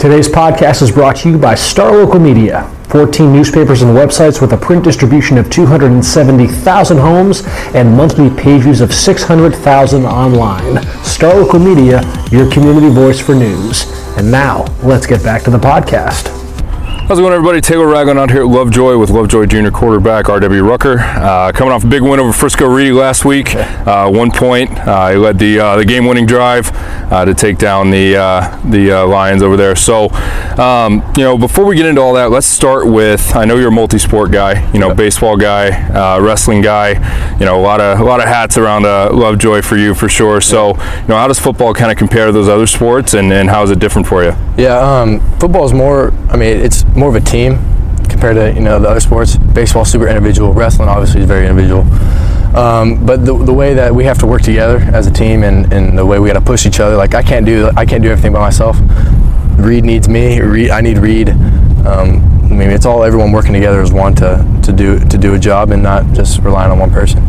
[0.00, 2.70] Today's podcast is brought to you by Star Local Media.
[2.94, 7.42] 14 newspapers and websites with a print distribution of 270,000 homes
[7.74, 10.80] and monthly page views of 600,000 online.
[11.02, 13.86] Star Local Media, your community voice for news.
[14.16, 16.43] And now, let's get back to the podcast.
[17.06, 17.60] How's it going, everybody?
[17.60, 20.62] Taylor Ragland out here at Lovejoy with Lovejoy Junior quarterback R.W.
[20.62, 21.00] Rucker.
[21.00, 23.54] Uh, coming off a big win over Frisco Reedy last week.
[23.54, 24.70] Uh, one point.
[24.70, 26.70] Uh, he led the uh, the game-winning drive
[27.12, 29.76] uh, to take down the uh, the uh, Lions over there.
[29.76, 30.08] So,
[30.56, 33.36] um, you know, before we get into all that, let's start with.
[33.36, 34.72] I know you're a multi-sport guy.
[34.72, 36.92] You know, baseball guy, uh, wrestling guy.
[37.38, 40.08] You know, a lot of a lot of hats around uh, Lovejoy for you for
[40.08, 40.40] sure.
[40.40, 43.50] So, you know, how does football kind of compare to those other sports, and, and
[43.50, 44.32] how is it different for you?
[44.56, 46.14] Yeah, um, football is more.
[46.30, 47.58] I mean, it's more of a team
[48.08, 49.36] compared to you know the other sports.
[49.36, 50.52] Baseball super individual.
[50.52, 51.82] Wrestling obviously is very individual.
[52.56, 55.72] Um, but the, the way that we have to work together as a team and,
[55.72, 58.02] and the way we got to push each other, like I can't do I can't
[58.02, 58.76] do everything by myself.
[59.58, 60.40] Reed needs me.
[60.40, 61.30] Reed, I need Reed.
[61.30, 65.34] Um, I mean, it's all everyone working together as one to, to do to do
[65.34, 67.22] a job and not just relying on one person.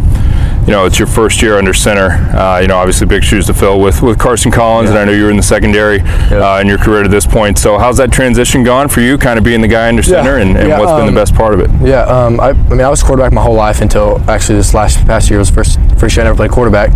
[0.65, 2.10] You know, it's your first year under center.
[2.36, 5.12] Uh, you know, obviously big shoes to fill with, with Carson Collins, and I know
[5.12, 7.60] you were in the secondary uh, in your career to this point.
[7.60, 10.58] So, how's that transition gone for you, kind of being the guy under center, and,
[10.58, 11.69] and Yeah, what's been um, the best part of it?
[11.88, 15.06] Yeah, um, I, I mean, I was quarterback my whole life until actually this last
[15.06, 16.91] past year was first first year I never played quarterback.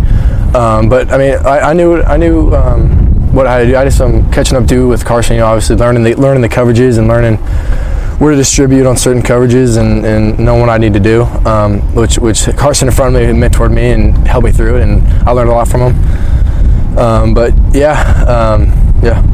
[0.54, 3.76] Um, but I mean, I, I knew I knew um, what I had to do.
[3.76, 5.34] I did some catching up to with Carson.
[5.36, 7.38] You know, obviously learning the learning the coverages and learning
[8.20, 11.22] where to distribute on certain coverages and, and knowing what I need to do.
[11.22, 14.82] Um, which which Carson in front of me mentored me and helped me through it,
[14.82, 16.98] and I learned a lot from him.
[16.98, 18.66] Um, but yeah, um,
[19.02, 19.24] yeah.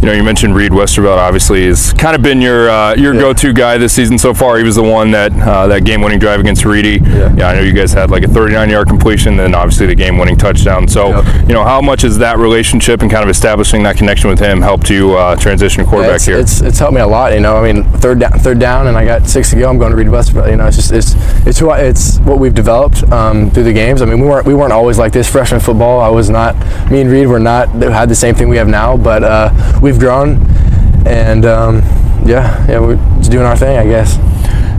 [0.00, 1.18] You know, you mentioned Reed Westervelt.
[1.18, 3.20] Obviously, has kind of been your uh, your Yeah.
[3.20, 4.56] go-to guy this season so far.
[4.58, 7.00] He was the one that uh, that game-winning drive against Reedy.
[7.02, 7.34] Yeah.
[7.36, 7.48] yeah.
[7.48, 10.88] I know you guys had like a 39-yard completion, then obviously the game-winning touchdown.
[10.88, 11.48] So, Yep.
[11.48, 14.62] you know, how much has that relationship and kind of establishing that connection with him
[14.62, 16.38] helped you uh, transition quarterback it's, here?
[16.38, 17.32] It's, it's helped me a lot.
[17.34, 19.68] You know, I mean, third down, third down, and I got six to go.
[19.68, 20.50] I'm going to Reed Westervelt.
[20.50, 21.14] You know, it's just it's
[21.46, 24.00] it's who I, it's what we've developed um, through the games.
[24.02, 26.00] I mean, we weren't we weren't always like this freshman football.
[26.00, 26.56] I was not.
[26.90, 29.50] Me and Reed were not they had the same thing we have now, but uh,
[29.90, 30.36] we've grown,
[31.04, 31.76] and um,
[32.24, 34.18] yeah, yeah, we're just doing our thing, I guess.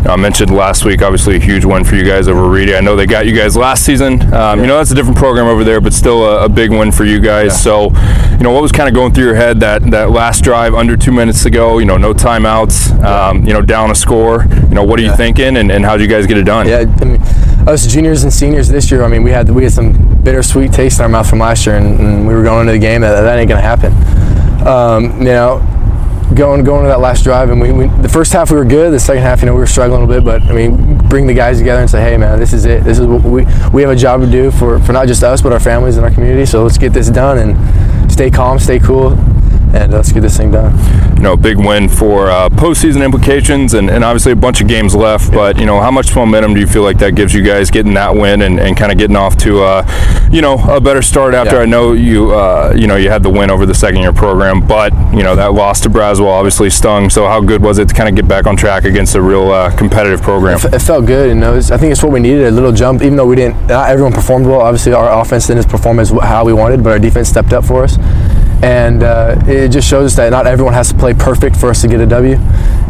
[0.08, 2.76] I mentioned last week, obviously a huge win for you guys over Reedy.
[2.76, 4.34] I know they got you guys last season.
[4.34, 6.92] Um, You know that's a different program over there, but still a, a big win
[6.92, 7.62] for you guys.
[7.62, 7.92] So,
[8.32, 10.98] you know what was kind of going through your head that that last drive under
[10.98, 11.78] two minutes to go?
[11.78, 13.04] You know, no timeouts.
[13.04, 14.46] Um, you know, down a score.
[14.70, 16.68] You know, what are you thinking, and, and how did you guys get it done?
[16.68, 17.22] Yeah, I mean,
[17.68, 19.04] us juniors and seniors this year.
[19.04, 19.92] I mean, we had we had some
[20.24, 22.80] bittersweet taste in our mouth from last year, and, and we were going into the
[22.80, 23.94] game that that ain't gonna happen.
[24.66, 25.60] Um, you know,
[26.36, 28.94] going going to that last drive, and we, we the first half we were good.
[28.94, 30.26] The second half, you know, we were struggling a little bit.
[30.26, 32.84] But I mean, bring the guys together and say, hey, man, this is it.
[32.84, 35.42] This is what we we have a job to do for for not just us,
[35.42, 36.46] but our families and our community.
[36.46, 39.12] So let's get this done and stay calm, stay cool,
[39.74, 40.78] and let's get this thing done.
[41.16, 44.96] you know, big win for uh, postseason implications and, and obviously a bunch of games
[44.96, 45.32] left.
[45.32, 47.94] But, you know, how much momentum do you feel like that gives you guys getting
[47.94, 51.34] that win and, and kind of getting off to, uh, you know, a better start
[51.34, 51.62] after Yeah.
[51.62, 54.66] I know you, uh, you know, you had the win over the second year program,
[54.66, 57.10] but, you know, that loss to Braswell obviously stung.
[57.10, 59.52] So how good was it to kind of get back on track against a real
[59.52, 60.60] uh, competitive program?
[60.64, 62.46] It felt good, and it was, I think it's what we needed.
[62.48, 63.68] A little jump, even though we didn't.
[63.68, 64.62] Not everyone performed well.
[64.62, 67.84] Obviously, our offense didn't perform as how we wanted, but our defense stepped up for
[67.84, 67.98] us,
[68.64, 71.82] and uh, it just shows us that not everyone has to play perfect for us
[71.82, 72.36] to get a W.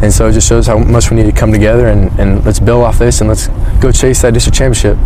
[0.02, 2.58] And so it just shows how much we need to come together and, and let's
[2.60, 3.46] build off this and let's
[3.80, 4.96] go chase that district championship.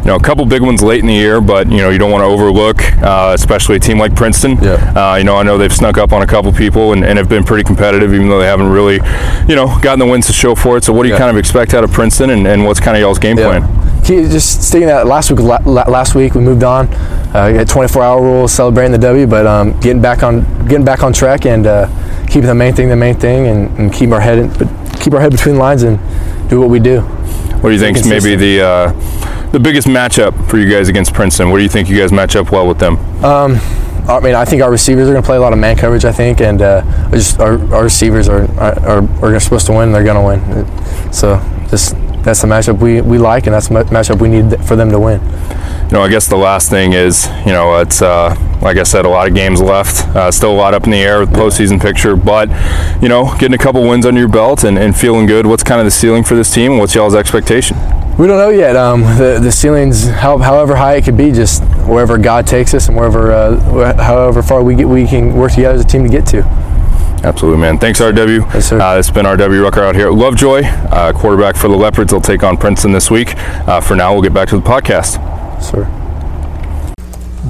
[0.00, 2.10] you know, a couple big ones late in the year, but you know, you don't
[2.10, 4.56] want to overlook, uh, especially a team like Princeton.
[4.62, 4.74] Yeah.
[5.12, 7.28] Uh, you know, I know they've snuck up on a couple people and, and have
[7.28, 9.00] been pretty competitive, even though they haven't really,
[9.48, 10.84] you know, gotten the wins to show for it.
[10.84, 11.18] So, what do you Yeah.
[11.18, 13.62] kind of expect out of Princeton, and, and what's kind of y'all's game plan?
[14.04, 15.40] Just sticking that last week.
[15.40, 16.92] la- la- Last week we moved on.
[17.34, 21.12] Uh, we 24-hour rule, celebrating the W, but um, getting back on getting back on
[21.12, 21.88] track and uh,
[22.26, 24.68] keeping the main thing the main thing, and, and keep our head in, but
[25.00, 25.98] keep our head between the lines and
[26.50, 27.00] do what we do.
[27.00, 31.14] What do you think is maybe the uh, the biggest matchup for you guys against
[31.14, 31.50] Princeton?
[31.50, 32.98] What do you think you guys match up well with them?
[34.06, 36.04] I mean, I think our receivers are going to play a lot of man coverage.
[36.04, 39.92] I think, and uh, just our, our receivers are are, are, are supposed to win.
[39.92, 41.12] They're going to win.
[41.12, 41.40] So
[41.70, 44.90] just that's the matchup we, we like, and that's the matchup we need for them
[44.90, 45.20] to win.
[45.84, 49.04] You know, I guess the last thing is, you know, it's uh, like I said,
[49.04, 50.08] a lot of games left.
[50.16, 52.48] Uh, still a lot up in the air with the postseason picture, but
[53.02, 55.46] you know, getting a couple wins under your belt and, and feeling good.
[55.46, 56.72] What's kind of the ceiling for this team?
[56.72, 57.76] and What's y'all's expectation?
[58.18, 58.76] We don't know yet.
[58.76, 62.88] Um, the the ceiling's how, however high it could be, just wherever God takes us,
[62.88, 66.08] and wherever uh, however far we get, we can work together as a team to
[66.08, 66.42] get to.
[67.24, 67.78] Absolutely, man.
[67.78, 68.40] Thanks, RW.
[68.52, 68.80] Yes, sir.
[68.80, 72.10] Uh, it's been RW Rucker out here at Lovejoy, uh, quarterback for the Leopards.
[72.10, 73.34] They'll take on Princeton this week.
[73.66, 75.62] Uh, for now, we'll get back to the podcast.
[75.62, 75.88] Sir.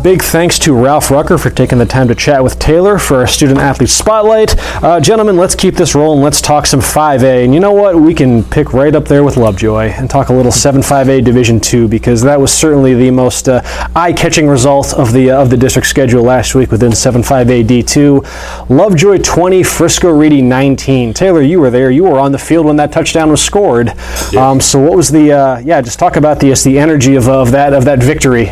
[0.03, 3.27] Big thanks to Ralph Rucker for taking the time to chat with Taylor for our
[3.27, 4.55] student athlete spotlight.
[4.83, 6.21] Uh, gentlemen, let's keep this rolling.
[6.21, 7.45] Let's talk some 5A.
[7.45, 7.95] And you know what?
[7.97, 11.89] We can pick right up there with Lovejoy and talk a little 7-5A Division 2
[11.89, 13.63] because that was certainly the most uh,
[13.95, 18.69] eye-catching result of the uh, of the district schedule last week within 7-5A D2.
[18.69, 21.15] Lovejoy 20, Frisco Reedy 19.
[21.15, 21.91] Taylor, you were there.
[21.91, 23.91] You were on the field when that touchdown was scored.
[24.37, 25.81] Um, so what was the uh, yeah?
[25.81, 28.47] Just talk about the the energy of, of that of that victory.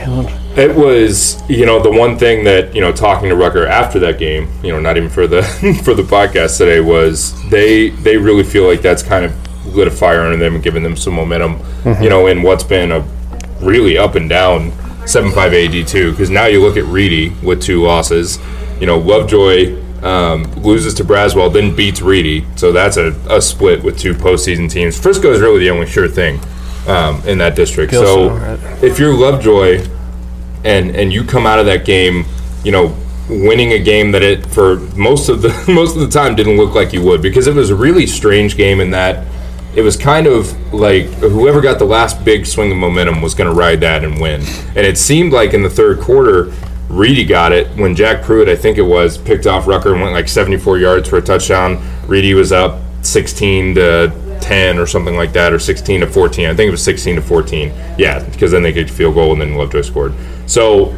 [0.57, 4.19] It was, you know, the one thing that you know, talking to Rucker after that
[4.19, 5.43] game, you know, not even for the
[5.85, 9.33] for the podcast today, was they they really feel like that's kind of
[9.75, 11.59] lit a fire under them and given them some momentum,
[12.03, 13.01] you know, in what's been a
[13.61, 14.73] really up and down
[15.07, 16.11] seven five AD two.
[16.11, 18.39] Because now you look at Reedy with two losses,
[18.81, 19.81] you know, Lovejoy.
[20.03, 24.69] Um, loses to Braswell, then beats Reedy, so that's a, a split with two postseason
[24.69, 24.99] teams.
[25.01, 26.41] Frisco is really the only sure thing
[26.89, 27.93] um, in that district.
[27.93, 28.35] so,
[28.83, 29.87] if you're Lovejoy,
[30.65, 32.25] and and you come out of that game,
[32.65, 32.97] you know,
[33.29, 36.75] winning a game that it for most of the most of the time didn't look
[36.75, 39.27] like you would because it was a really strange game in that
[39.75, 43.49] it was kind of like whoever got the last big swing of momentum was going
[43.49, 44.43] to ride that and win.
[44.77, 46.53] And it seemed like in the third quarter,
[46.89, 50.13] Reedy got it when Jack Pruitt, I think it was, picked off Rucker and went
[50.13, 51.83] like 74 yards for a touchdown.
[52.07, 54.13] Reedy was up 16 to
[54.53, 56.45] 10 or something like that, or 16 to 14.
[56.45, 57.73] I think it was 16 to 14.
[57.97, 60.13] Yeah, because then they a field goal and then Lovejoy scored.
[60.47, 60.95] So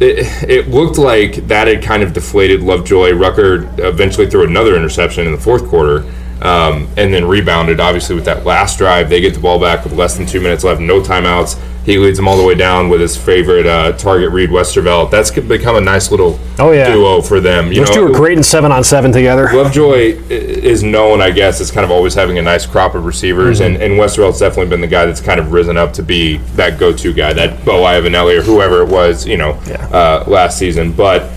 [0.00, 3.12] it, it looked like that had kind of deflated Lovejoy.
[3.12, 6.04] Rucker eventually threw another interception in the fourth quarter.
[6.42, 9.08] Um, and then rebounded obviously with that last drive.
[9.08, 11.60] They get the ball back with less than two minutes left, no timeouts.
[11.84, 15.10] He leads them all the way down with his favorite uh, target, Reed Westervelt.
[15.10, 16.92] That's become a nice little Oh, yeah.
[16.92, 17.72] duo for them.
[17.72, 19.48] You Those two are great in seven on seven together.
[19.52, 23.60] Lovejoy is known, I guess, as kind of always having a nice crop of receivers,
[23.60, 26.78] and, and Westervelt's definitely been the guy that's kind of risen up to be that
[26.78, 29.52] go-to guy, that Bo Ivanelli or whoever it was, you know,
[29.92, 30.92] uh, last season.
[30.92, 31.30] But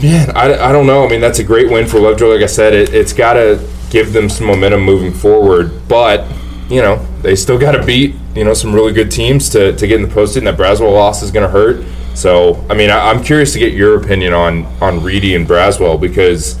[0.00, 1.04] man, I, I don't know.
[1.04, 2.34] I mean, that's a great win for Lovejoy.
[2.34, 6.24] Like I said, it, it's got to give them some momentum moving forward, but
[6.68, 9.86] you know, they still got to beat you know some really good teams to, to
[9.86, 10.44] get in the postseason.
[10.44, 11.84] That Braswell loss is going to hurt.
[12.14, 16.00] So, I mean, I, I'm curious to get your opinion on on Reedy and Braswell
[16.00, 16.58] because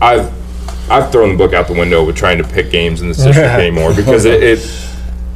[0.00, 0.32] I've
[0.90, 3.50] I've thrown the book out the window with trying to pick games in this district
[3.50, 4.88] anymore because it, it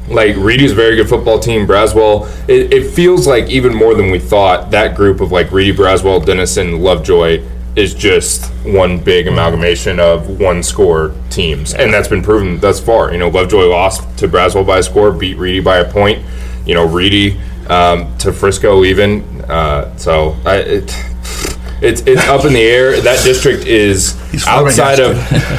[0.09, 1.67] like Reedy's a very good football team.
[1.67, 4.71] Braswell, it, it feels like even more than we thought.
[4.71, 7.43] That group of like Reedy, Braswell, Denison, Lovejoy
[7.75, 13.13] is just one big amalgamation of one score teams, and that's been proven thus far.
[13.13, 16.25] You know, Lovejoy lost to Braswell by a score, beat Reedy by a point.
[16.67, 19.23] You know, Reedy um, to Frisco even.
[19.49, 20.95] Uh, so I, it,
[21.81, 23.01] it's it's up in the air.
[23.01, 25.17] That district is outside of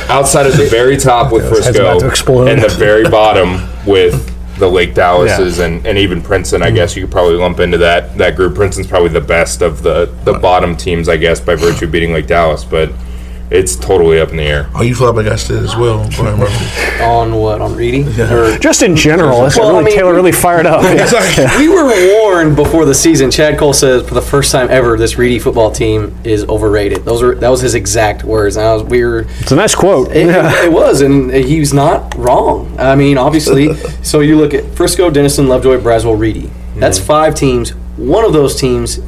[0.09, 5.59] outside of the very top with Frisco and the very bottom with the Lake Dallases
[5.59, 6.61] and, and even Princeton.
[6.61, 6.75] I mm-hmm.
[6.75, 8.55] guess you could probably lump into that that group.
[8.55, 12.13] Princeton's probably the best of the the bottom teams, I guess, by virtue of beating
[12.13, 12.91] Lake Dallas, but
[13.53, 14.67] it's totally up in the air.
[14.73, 17.03] Are you flabbergasted as well, Brian Murphy?
[17.03, 17.61] On what?
[17.61, 18.01] On Reedy?
[18.19, 20.81] Or Just in general, that's Well, I really mean- Taylor really fired up.
[21.59, 21.85] we were
[22.23, 23.29] warned before the season.
[23.29, 27.05] Chad Cole says for the first time ever, this Reedy football team is overrated.
[27.05, 28.57] Those were that was his exact words.
[28.57, 29.27] And I was we were.
[29.39, 30.11] It's a nice quote.
[30.11, 30.65] It, Yeah.
[30.65, 32.75] it was, and he was not wrong.
[32.79, 33.75] I mean, obviously.
[34.01, 36.49] so you look at Frisco, Denison, Lovejoy, Braswell, Reedy.
[36.77, 37.07] That's mm-hmm.
[37.07, 37.75] five teams.
[37.97, 38.99] One of those teams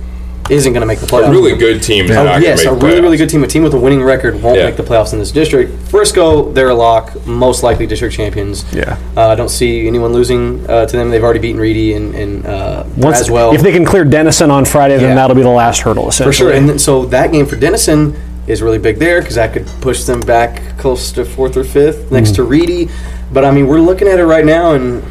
[0.50, 1.28] isn't going to make the playoffs.
[1.28, 2.06] A really good team.
[2.06, 3.44] is not Oh, yes, make a really, really good team.
[3.44, 4.66] A team with a winning record won't Yeah.
[4.66, 5.72] make the playoffs in this district.
[5.90, 8.64] Frisco, they're a lock, most likely district champions.
[8.74, 8.98] Yeah.
[9.18, 11.10] Uh, I don't see anyone losing uh, to them.
[11.10, 13.56] They've already beaten Reedy and, and uh, Once, Braswell.
[13.56, 15.16] if they can clear Denison on Friday, then Yeah.
[15.16, 16.12] that'll be the last hurdle.
[16.12, 16.52] for sure.
[16.52, 18.16] And then, so that game for Denison
[18.48, 22.12] is really big there because that could push them back close to fourth or fifth
[22.12, 22.36] next Mm-hmm.
[22.36, 22.90] to Reedy.
[23.34, 25.02] But I mean, we're looking at it right now, and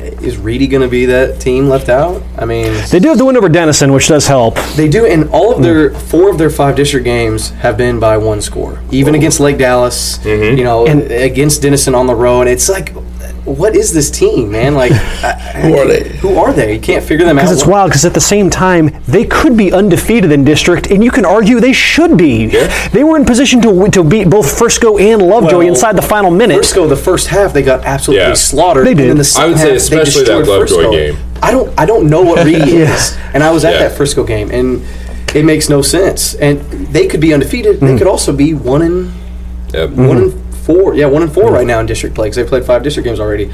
[0.00, 2.22] is Reedy going to be that team left out?
[2.38, 4.56] I mean, they do have the win over Denison, which does help.
[4.76, 5.96] they do, and all of their Mm.
[5.96, 8.80] four of their five district games have been by one score.
[8.90, 10.58] Even against Lake Dallas, Mm-hmm.
[10.58, 12.46] you know, And- against Denison on the road.
[12.48, 12.92] It's like,
[13.44, 14.74] what is this team, man?
[14.74, 14.92] Like,
[15.54, 16.08] Who are they?
[16.18, 16.74] who are they?
[16.74, 17.42] You can't figure them out.
[17.42, 17.90] Because it's wild.
[17.90, 21.60] Because at the same time, they could be undefeated in district, and you can argue
[21.60, 22.46] they should be.
[22.46, 22.88] Yeah.
[22.88, 26.30] They were in position to to beat both Frisco and Lovejoy Well, inside the final
[26.30, 26.56] minute.
[26.56, 28.34] Frisco, the first half, they got absolutely Yeah.
[28.34, 28.86] slaughtered.
[28.86, 29.10] They and did.
[29.10, 30.90] then the second I would say half, especially that Lovejoy Frisco.
[30.90, 31.16] game.
[31.42, 32.94] I don't, I don't know what Reedy Yeah.
[32.94, 33.88] is, and I was at Yeah.
[33.88, 34.82] that Frisco game, and
[35.34, 36.34] it makes no sense.
[36.34, 36.60] And
[36.92, 37.80] they could be undefeated.
[37.80, 37.86] Mm.
[37.88, 39.12] They could also be one in
[39.72, 39.90] Yep.
[39.90, 40.94] one in four.
[40.94, 43.20] Yeah, one in four right now in district play because they played five district games
[43.20, 43.50] already.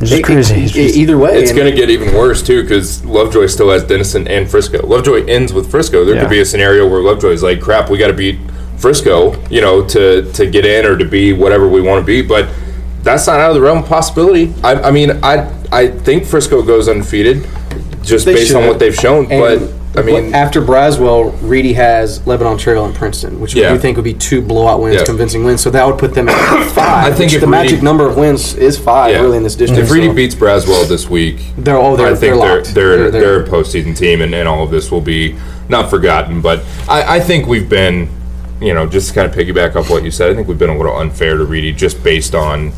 [0.00, 0.54] It's It- crazy.
[0.54, 3.70] it- It's just- either way, It's going to get even worse too because Lovejoy still
[3.70, 4.86] has Denison and Frisco.
[4.86, 6.04] Lovejoy ends with Frisco.
[6.04, 6.20] There Yeah.
[6.22, 8.38] could be a scenario where Lovejoy's like, "Crap, we got to beat
[8.76, 12.22] Frisco," you know, to to get in or to be whatever we want to be.
[12.22, 12.46] But
[13.02, 14.52] that's not out of the realm of possibility.
[14.62, 17.42] I, I mean, I I think Frisco goes undefeated
[18.04, 19.26] just They based on what they've shown.
[19.30, 19.60] And but
[19.98, 23.72] I mean, after Braswell, Reedy has Lebanon Trail and Princeton, which Yeah.
[23.72, 25.04] we think would be two blowout wins, Yeah.
[25.04, 25.60] convincing wins.
[25.60, 27.12] So that would put them at five.
[27.12, 29.20] I think if the Reedy- magic number of wins is five, yeah.
[29.20, 29.82] really, in this district.
[29.84, 33.10] if Reedy so beats Braswell this week, They're- oh, they're- I think they're they're They're-
[33.10, 35.34] they're, they're- a postseason team, and, and all of this will be
[35.68, 36.40] not forgotten.
[36.40, 38.08] But I, I think we've been,
[38.60, 40.30] you know, just to kind of piggyback off what you said.
[40.30, 42.72] I think we've been a little unfair to Reedy just based on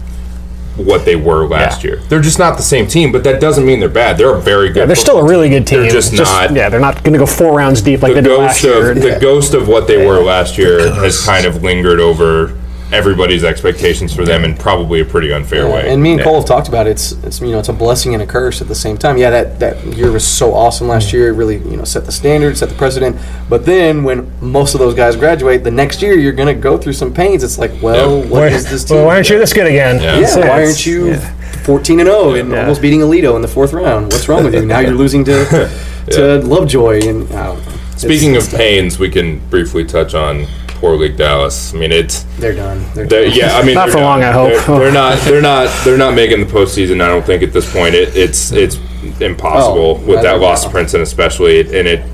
[0.76, 1.90] what they were last Yeah.
[1.92, 2.00] year.
[2.08, 4.16] They're just not the same team, but that doesn't mean they're bad.
[4.18, 4.88] They're a very good.
[4.88, 5.80] they're still a really good team.
[5.82, 6.54] They're just, not.
[6.54, 8.64] Yeah, they're not going to go four rounds deep like the they did last ghost
[8.64, 8.90] year.
[8.92, 12.54] of the ghost of what they were last year has kind of lingered over
[12.92, 15.92] everybody's expectations for them in probably a pretty unfair Yeah, way.
[15.92, 16.24] And me and Yeah.
[16.24, 16.90] Cole have talked about it.
[16.90, 19.16] It's, it's you know it's a blessing and a curse at the same time.
[19.16, 21.12] Yeah, that, that year was so awesome last mm.
[21.14, 21.28] year.
[21.28, 23.16] It really you know set the standard, set the precedent.
[23.48, 26.76] But then when most of those guys graduate, the next year you're going to go
[26.76, 27.42] through some pains.
[27.42, 28.28] It's like, well, Yeah.
[28.28, 28.98] what is this team?
[28.98, 30.00] well, why aren't you this good again?
[30.00, 30.20] Yeah.
[30.20, 31.16] yeah, So why aren't you
[31.64, 34.12] 14 and 0 and almost beating Aledo in the fourth round?
[34.12, 34.66] What's wrong with you?
[34.66, 35.70] Now you're losing to
[36.10, 37.60] to Lovejoy and I don't know.
[37.62, 40.46] It's- Speaking it's of pains, we can briefly touch on
[40.80, 41.74] poor Lake Dallas.
[41.74, 42.78] I mean, it's they're done.
[42.94, 43.34] They're they're, done.
[43.36, 43.56] yeah.
[43.56, 44.50] I mean, Not they're for long, I hope.
[44.66, 45.18] They're, they're not.
[45.24, 45.84] They're not.
[45.84, 47.00] They're not making the postseason.
[47.02, 47.94] I don't think at this point.
[47.94, 48.76] It, it's it's
[49.20, 50.70] impossible Oh, with that don't loss to.
[50.70, 52.04] Princeton, especially, and it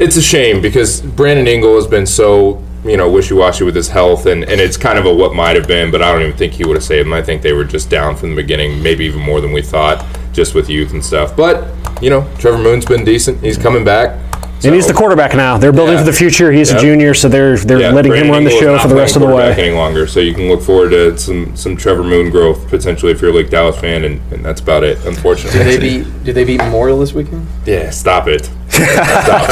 [0.00, 3.88] it's a shame because Brandon Ingle has been so you know wishy washy with his
[3.88, 6.36] health, and and it's kind of a what might have been, but I don't even
[6.36, 7.12] think he would have saved him.
[7.12, 10.04] I think they were just down from the beginning, maybe even more than we thought,
[10.38, 11.34] just with youth and stuff.
[11.36, 11.66] But
[12.00, 13.40] you know, Trevor Moon's been decent.
[13.42, 14.16] He's coming back.
[14.64, 15.56] And he's the quarterback now.
[15.56, 16.00] They're building Yeah.
[16.04, 16.50] for the future.
[16.52, 18.88] He's a junior, so they're they're Yeah, letting Brandon him run the Ingle's show for
[18.88, 19.68] the rest of the quarterback way.
[19.68, 23.20] Any longer, so you can look forward to some some Trevor Moon growth potentially if
[23.20, 24.98] you're a Lake Dallas fan, and, and that's about it.
[25.04, 26.24] Unfortunately, Did they beat?
[26.24, 27.46] Did they beat Memorial this weekend?
[27.66, 28.44] Yeah, stop it.
[28.68, 29.48] stop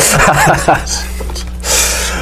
[0.79, 1.13] it.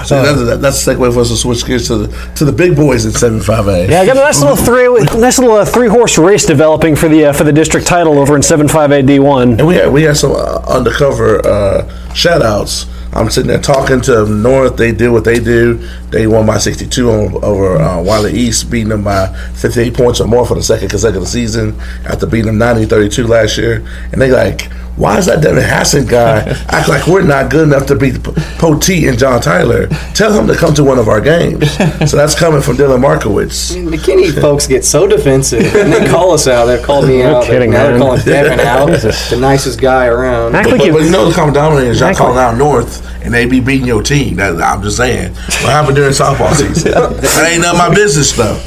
[0.05, 2.53] So that's, that, that's a segue for us to switch gears to the to the
[2.53, 3.89] big boys in seven five A.
[3.89, 4.89] Yeah, I got a nice little three
[5.21, 8.37] nice little uh, three horse race developing for the uh, for the district title over
[8.37, 9.53] in seven five A D one.
[9.53, 12.87] And we had we had some uh, undercover uh, shout outs.
[13.15, 14.77] I'm sitting there talking to North.
[14.77, 15.75] They did what they do.
[16.11, 20.27] They won by 62 on, over uh, Wylie East, beating them by 58 points or
[20.27, 23.87] more for the second consecutive season after beating them 90 32 last year.
[24.11, 27.87] And they like, why is that Devin Hassan guy act like we're not good enough
[27.87, 29.89] to beat P- Poteet and John Tyler?
[30.15, 31.71] Tell him to come to one of our games.
[32.09, 33.75] so that's coming from Dylan Markowitz.
[33.75, 36.67] McKinney folks get so defensive and they call us out.
[36.67, 37.45] They've called me out.
[37.45, 37.91] kidding, now man.
[37.93, 38.87] they're calling Devin out.
[39.31, 40.55] the nicest guy around.
[40.55, 42.57] Act But, like but, you, but you know the common denominator is y'all calling out
[42.57, 44.37] North and they be beating your team.
[44.37, 45.33] That, I'm just saying.
[45.35, 46.93] What happened during softball season?
[46.93, 48.61] that ain't none of my business though.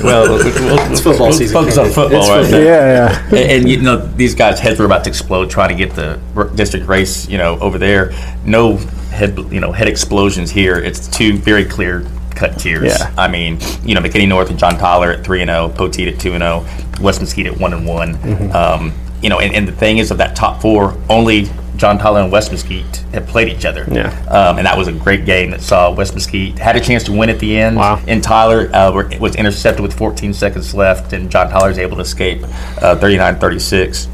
[0.04, 2.60] Well, we'll, It's football we'll season, Focus on football It's right football.
[2.60, 2.66] now.
[2.66, 3.26] yeah, yeah.
[3.26, 6.18] And, and, you know these guys' heads were about to explode trying to get the
[6.54, 8.12] district race, you know, over there.
[8.44, 8.76] No
[9.10, 10.78] head, you know, head explosions here.
[10.78, 12.98] It's two very clear cut tiers.
[12.98, 13.12] Yeah.
[13.18, 16.18] I mean, you know, McKinney North and John Tyler at three and zero, Poteet at
[16.20, 16.66] two and zero,
[17.02, 18.14] West Mesquite at one and one.
[18.14, 18.52] Mm-hmm.
[18.56, 18.92] Um,
[19.22, 21.44] you know, and, and the thing is, of that top four, only
[21.80, 23.86] John Tyler and West Mesquite have played each other.
[23.90, 24.10] Yeah.
[24.28, 27.12] Um, and that was a great game that saw West Mesquite had a chance to
[27.12, 27.76] win at the end.
[27.76, 28.02] Wow.
[28.06, 31.96] And Tyler uh, were- was intercepted with 14 seconds left, and John Tyler was able
[31.96, 32.42] to escape
[32.82, 34.08] uh, 39-36.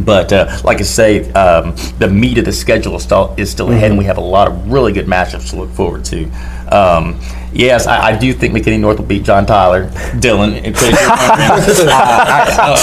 [0.00, 3.70] But uh, like I say, um, the meat of the schedule is still, is still
[3.70, 6.24] ahead, and we have a lot of really good matchups to look forward to.
[6.74, 7.20] Um,
[7.52, 9.86] yes, I, I do think McKinney North will beat John Tyler,
[10.20, 10.60] Dylan.
[10.64, 11.88] and Chris, you're wondering.
[11.88, 12.74] I, I-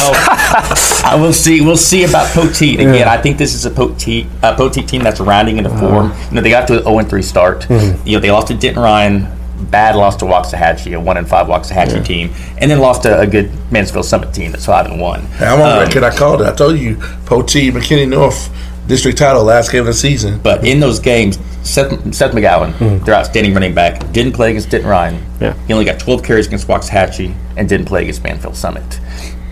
[1.04, 1.62] I- I will see.
[1.62, 3.08] We'll see about Poteet again.
[3.08, 6.08] I think this is a Poteet, a Poteet team that's rounding into form.
[6.12, 6.28] Uh-huh.
[6.30, 7.62] You know, they got to an 0 3 start.
[7.62, 8.06] Mm-hmm.
[8.08, 9.28] You know, they lost to Denton Ryan.
[9.72, 13.26] Bad loss to Waxahachie, a one and five Waxahachie team, and then lost to a
[13.26, 15.22] good Mansfield Summit team that's five and one.
[15.38, 16.04] Hey, I'm on Um, record.
[16.04, 16.48] I called it.
[16.48, 16.96] I told you,
[17.26, 18.50] Poteet, McKinney North,
[18.88, 20.40] district title, last game of the season.
[20.40, 24.90] But in those games, Seth, Seth McGowan, their outstanding running back, didn't play against Denton
[24.90, 25.24] Ryan.
[25.42, 25.54] Yeah.
[25.68, 29.00] He only got 12 carries against Waxahachie and didn't play against Mansfield Summit.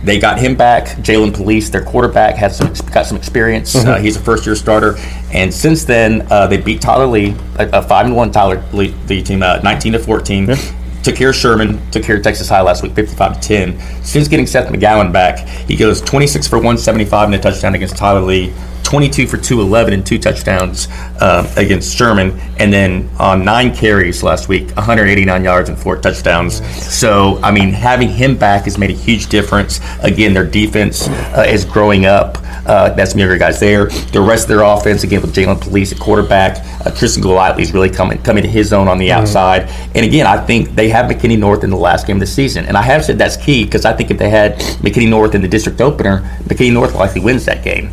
[0.04, 0.86] They got him back.
[1.00, 3.76] Jalen Police, their quarterback, had some got some experience.
[3.76, 4.96] Uh, he's a first year starter,
[5.34, 8.94] and since then uh, they beat Tyler Lee, a, a five and one Tyler Lee,
[9.10, 10.56] Lee team, uh, 19 to 14.
[11.02, 14.04] Took care of Sherman, took care of Texas High last week, 55 to 10.
[14.04, 18.22] Since getting Seth McGowan back, he goes 26 for 175 and a touchdown against Tyler
[18.22, 18.52] Lee,
[18.86, 20.88] 22 for 211 and two touchdowns
[21.20, 26.64] um, against Sherman, and then on nine carries last week, 189 yards and four touchdowns.
[26.86, 29.80] So, I mean, having him back has made a huge difference.
[30.04, 32.38] Again, their defense uh, is growing up.
[32.68, 33.88] Uh, that's some younger guys there.
[33.88, 37.74] The rest of their offense, again, with Jalen Police at quarterback, uh, Tristan Golightly is
[37.74, 39.64] really coming coming to his own on the outside.
[39.96, 42.66] And again, I think they have McKinney North in the last game of the season,
[42.66, 45.42] and I have said that's key because I think if they had McKinney North in
[45.42, 47.92] the district opener, McKinney North likely wins that game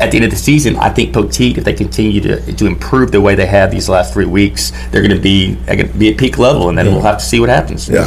[0.00, 3.12] at the end of the season, I think Poteet, if they continue to, to improve
[3.12, 6.10] the way they have these last three weeks, they're going to be going to be
[6.10, 7.88] at peak level, and then we'll have to see what happens.
[7.88, 8.04] Yeah,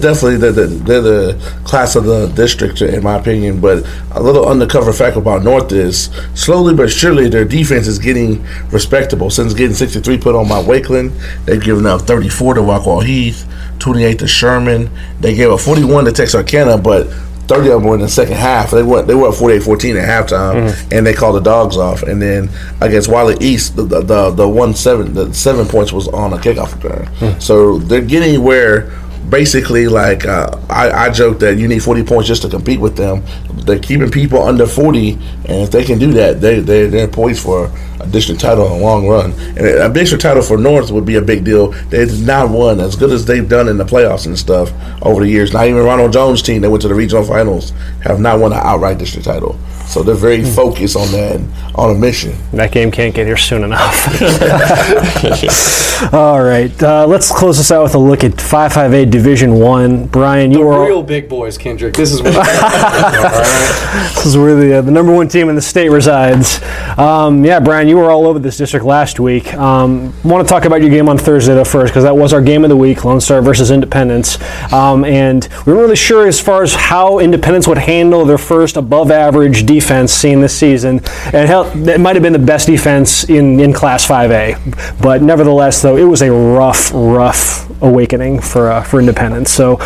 [0.00, 3.60] definitely they're the, they're the class of the district, in my opinion.
[3.60, 8.42] But a little undercover fact about North is slowly but surely their defense is getting
[8.70, 9.28] respectable.
[9.28, 11.12] Since getting 63 put on by Wakeland,
[11.44, 13.46] they've given up 34 to Rockwall Heath,
[13.78, 14.90] 28 to Sherman.
[15.20, 17.08] They gave up 41 to Texarkana, but
[17.48, 18.70] 30 of them were in the second half.
[18.70, 20.92] They went they were up 48-14 at halftime, mm-hmm.
[20.92, 22.02] and they called the dogs off.
[22.02, 22.48] And then
[22.80, 26.36] against Wylie East, the the, the, the one seven the seven points was on a
[26.36, 27.06] kickoff return.
[27.18, 27.40] Hmm.
[27.40, 28.90] So they're getting where
[29.30, 32.96] basically like uh, I, I joke that you need 40 points just to compete with
[32.96, 33.22] them.
[33.64, 37.42] They're keeping people under 40 and if they can do that they, they, they're poised
[37.42, 37.70] for
[38.00, 39.32] a district title in the long run.
[39.32, 41.72] And a district title for north would be a big deal.
[41.88, 44.72] They've not won as good as they've done in the playoffs and stuff
[45.02, 45.52] over the years.
[45.52, 47.72] Not even ronald jones team that went to the regional finals
[48.02, 51.40] have not won an outright district title so they're very focused on that
[51.74, 54.22] on a mission That game can't get here soon enough.
[56.12, 60.06] All right, uh, let's close this out with a look at 558 Division One.
[60.06, 61.94] Brian, you were Real big boys, Kendrick.
[61.94, 62.34] This is what.
[62.36, 64.12] all right.
[64.14, 66.62] this is where the uh, the number one team in the state resides.
[66.98, 69.54] Um, yeah, Brian, you were all over this district last week.
[69.54, 72.42] Um, Want to talk about your game on Thursday though first because that was our
[72.42, 74.40] game of the week, Lone Star versus Independence,
[74.72, 78.76] um, and we weren't really sure as far as how Independence would handle their first
[78.76, 81.00] above average defense seen this season,
[81.32, 85.82] and hell, it might have been the best defense in in Class 5A, but nevertheless
[85.82, 89.50] though it was a rough, rough awakening for uh, for Independence.
[89.50, 89.76] So,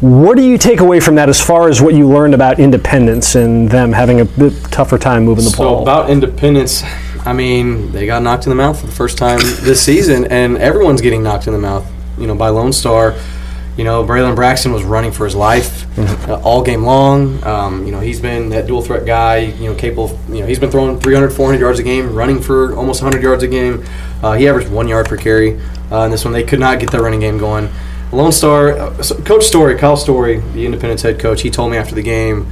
[0.00, 3.34] what do you take away from that as far as what you learned about Independence
[3.34, 5.76] and them having a bit tougher time moving the So ball?
[5.78, 6.82] So, about independence,
[7.24, 10.58] I mean, they got knocked in the mouth for the first time this season, and
[10.58, 11.86] everyone's getting knocked in the mouth.
[12.18, 13.14] You know, by Lone Star.
[13.76, 16.30] You know, Braylon Braxton was running for his life Mm-hmm.
[16.30, 17.42] uh, all game long.
[17.44, 19.38] Um, you know, he's been that dual threat guy.
[19.38, 20.04] You know, capable.
[20.04, 23.22] Of, you know, he's been throwing 300, 400 yards a game, running for almost 100
[23.22, 23.84] yards a game.
[24.22, 25.60] Uh, he averaged one yard per carry
[25.90, 26.32] uh, in this one.
[26.32, 27.68] They could not get their running game going.
[28.12, 31.76] Lone Star, uh, so Coach Story, Kyle Story, the Independence head coach, he told me
[31.76, 32.46] after the game.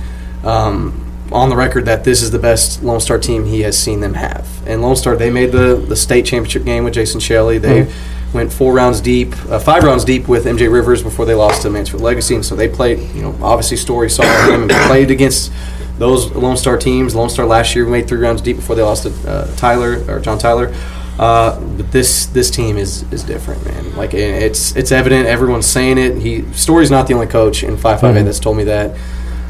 [0.44, 4.00] Um, on the record that this is the best Lone Star team he has seen
[4.00, 4.48] them have.
[4.66, 7.58] And Lone Star, they made the, the state championship game with Jason Shelley.
[7.58, 7.82] They
[8.34, 11.70] went four rounds deep, uh, five rounds deep with MJ Rivers before they lost to
[11.70, 12.34] Mansfield Legacy.
[12.34, 15.52] And so they played, you know, obviously Story saw them and played against
[15.98, 17.14] those Lone Star teams.
[17.14, 20.20] Lone Star last year made three rounds deep before they lost to uh, Tyler or
[20.20, 20.74] John Tyler.
[21.18, 23.96] Uh, but this this team is is different, man.
[23.96, 25.26] Like it's it's evident.
[25.26, 26.18] Everyone's saying it.
[26.18, 28.96] He Story's not the only coach in five five A that's told me that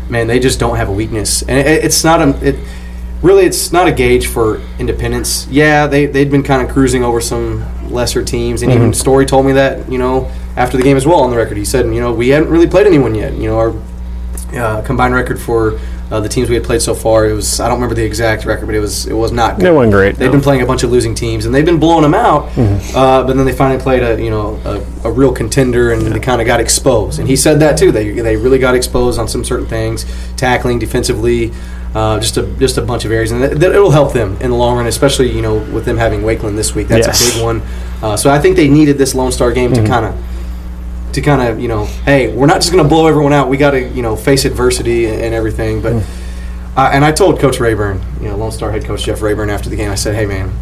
[0.08, 2.56] man, they just don't have a weakness, and it, it's not a it.
[3.22, 5.46] Really, it's not a gauge for independence.
[5.48, 9.46] Yeah, they they'd been kind of cruising over some lesser teams, and even Story told
[9.46, 11.56] me that you know after the game as well on the record.
[11.56, 13.32] He said, you know, we hadn't really played anyone yet.
[13.34, 13.74] You know, our
[14.54, 15.78] uh, combined record for
[16.10, 17.28] uh, the teams we had played so far.
[17.28, 19.58] It was I don't remember the exact record, but it was it was not.
[19.58, 19.66] Good.
[19.66, 20.32] It wasn't great, They've no.
[20.32, 22.48] been playing a bunch of losing teams, and they've been blowing them out.
[22.56, 24.60] Uh, but then they finally played a you know
[25.04, 27.18] a, a real contender, and they kind of got exposed.
[27.18, 27.92] And he said that too.
[27.92, 30.06] They they really got exposed on some certain things,
[30.36, 31.52] tackling, defensively.
[31.94, 34.50] Uh, just a just a bunch of areas, and that, that it'll help them in
[34.50, 36.86] the long run, especially you know with them having Wakeland this week.
[36.88, 37.30] That's Yes.
[37.30, 37.62] a big one.
[38.02, 40.14] Uh, so I think they needed this Lone Star game to kind of
[41.14, 43.48] to kind of you know, hey, we're not just going to blow everyone out.
[43.48, 45.80] We got to you know face adversity and, and everything.
[45.80, 45.94] But
[46.76, 49.70] uh, and I told Coach Rayburn, you know, Lone Star head coach Jeff Rayburn after
[49.70, 50.52] the game, I said, hey man.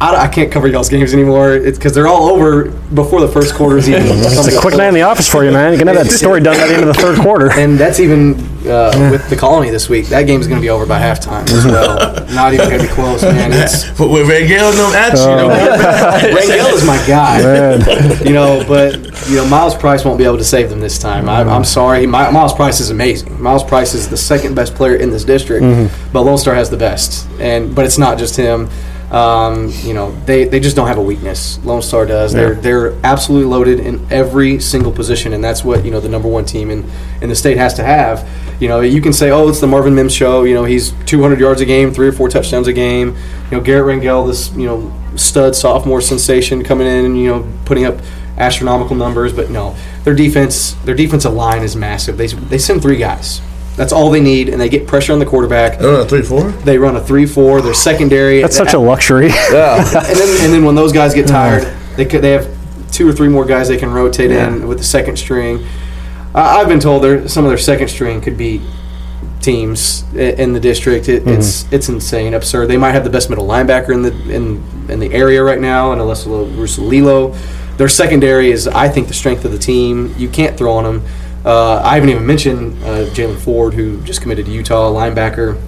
[0.00, 1.52] I, I can't cover y'all's games anymore.
[1.52, 4.02] It's because they're all over before the first quarter's is even.
[4.18, 5.72] It's a quick night in the office for you, man.
[5.72, 7.52] You can have that story done by the end of the third quarter.
[7.52, 8.34] And that's even
[8.66, 10.06] uh, with the colony this week.
[10.06, 11.96] That game's going to be over by halftime as well.
[12.34, 13.50] Not even going to be close, man.
[13.52, 15.48] It's But with Rangel and them at you, know,
[16.38, 17.42] Rangel is my guy.
[17.42, 17.80] Man.
[18.26, 18.96] you know, but
[19.28, 21.28] you know, Miles Price won't be able to save them this time.
[21.28, 22.06] I, I'm sorry.
[22.06, 23.40] My, Miles Price is amazing.
[23.40, 25.64] Miles Price is the second best player in this district,
[26.12, 27.28] but Lone Star has the best.
[27.38, 28.68] And but it's not just him.
[29.12, 31.62] Um, you know, they, they just don't have a weakness.
[31.66, 32.32] Lone Star does.
[32.32, 36.28] They're they're absolutely loaded in every single position, and that's what you know the number
[36.28, 36.90] one team in,
[37.20, 38.26] in the state has to have.
[38.58, 40.44] You know, you can say, oh, it's the Marvin Mims show.
[40.44, 43.14] You know, he's 200 yards a game, three or four touchdowns a game.
[43.50, 47.52] You know, Garrett Rangel, this you know stud sophomore sensation coming in and you know
[47.66, 47.98] putting up
[48.38, 49.34] astronomical numbers.
[49.34, 52.16] But no, their defense, their defensive line is massive.
[52.16, 53.42] They they send three guys.
[53.76, 55.78] That's all they need, and they get pressure on the quarterback.
[55.78, 56.50] I don't know, three, four.
[56.50, 57.62] They run a three-four.
[57.62, 58.42] Their secondary.
[58.42, 59.28] That's such a luxury.
[59.50, 59.76] Yeah.
[59.76, 61.64] and then, and then when those guys get tired,
[61.96, 62.46] they could, they have
[62.90, 65.64] two or three more guys they can rotate in with the second string.
[66.34, 68.60] I I've been told there some of their second string could be
[69.40, 71.08] teams in the district.
[71.08, 71.74] It, It's mm-hmm.
[71.74, 72.68] it's insane, absurd.
[72.68, 75.92] They might have the best middle linebacker in the in in the area right now,
[75.92, 77.36] and Alessio Rusalilo.
[77.78, 80.14] Their secondary is, I think, the strength of the team.
[80.18, 81.04] You can't throw on them.
[81.44, 85.60] Uh, I haven't even mentioned uh, Jalen Ford, who just committed to Utah, linebacker.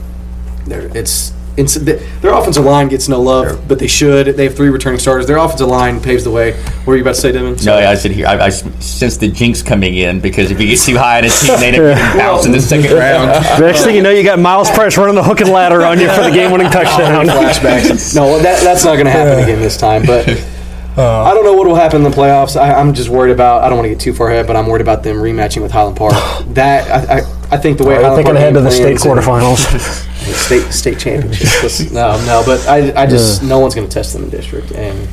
[0.66, 4.26] They're, it's, it's their offensive line gets no love, but they should.
[4.26, 5.26] They have three returning starters.
[5.26, 6.52] Their offensive line paves the way.
[6.52, 7.56] What were you about to say, Devin?
[7.64, 8.26] No, I said here.
[8.26, 11.28] I, I sense the jinx coming in because if you get too high in a
[11.28, 13.28] team, they end up getting bounced in the second round.
[13.60, 16.08] Next thing you know, you got Miles Price running the hook and ladder on you
[16.10, 17.26] for the game-winning touchdown.
[17.26, 18.14] flashbacks.
[18.16, 20.04] no, well, that, that's not going to happen again this time.
[20.04, 20.26] But
[20.96, 21.22] Uh.
[21.24, 22.56] I don't know what will happen in the playoffs.
[22.60, 23.64] I, I'm just worried about.
[23.64, 25.72] I don't want to get too far ahead, but I'm worried about them rematching with
[25.72, 26.14] Highland Park.
[26.54, 27.18] That I, I,
[27.50, 29.58] I think the way Highland thinking ahead to the state and- quarterfinals?
[30.34, 31.90] state state championship.
[31.92, 35.08] No, no, but I, I just no one's going to test them in district, and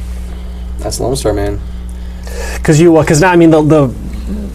[0.78, 1.60] that's Lone Star, man.
[2.58, 3.88] Because you, because now I mean the, the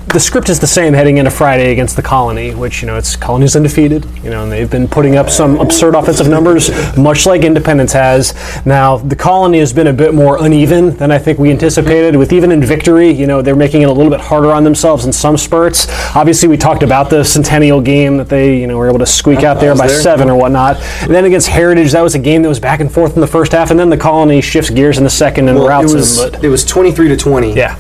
[0.09, 3.16] the script is the same heading into Friday against the Colony, which you know it's
[3.16, 7.43] Colony's undefeated, you know, and they've been putting up some absurd offensive numbers, much like
[7.43, 8.33] Independence has.
[8.64, 12.16] Now the Colony has been a bit more uneven than I think we anticipated.
[12.16, 15.05] With even in victory, you know, they're making it a little bit harder on themselves
[15.05, 15.87] in some spurts.
[16.16, 19.43] Obviously, we talked about the Centennial game that they you know were able to squeak
[19.43, 20.01] out there by there.
[20.01, 20.77] seven or whatnot.
[21.03, 23.27] And then against Heritage, that was a game that was back and forth in the
[23.27, 25.97] first half, and then the Colony shifts gears in the second and Well, routs it
[25.97, 26.33] was them.
[26.33, 27.55] But it was 23 to 20.
[27.55, 27.79] yeah.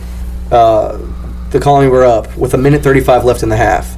[0.50, 0.96] Uh,
[1.56, 3.96] the Colony were up with a minute 35 left in the half.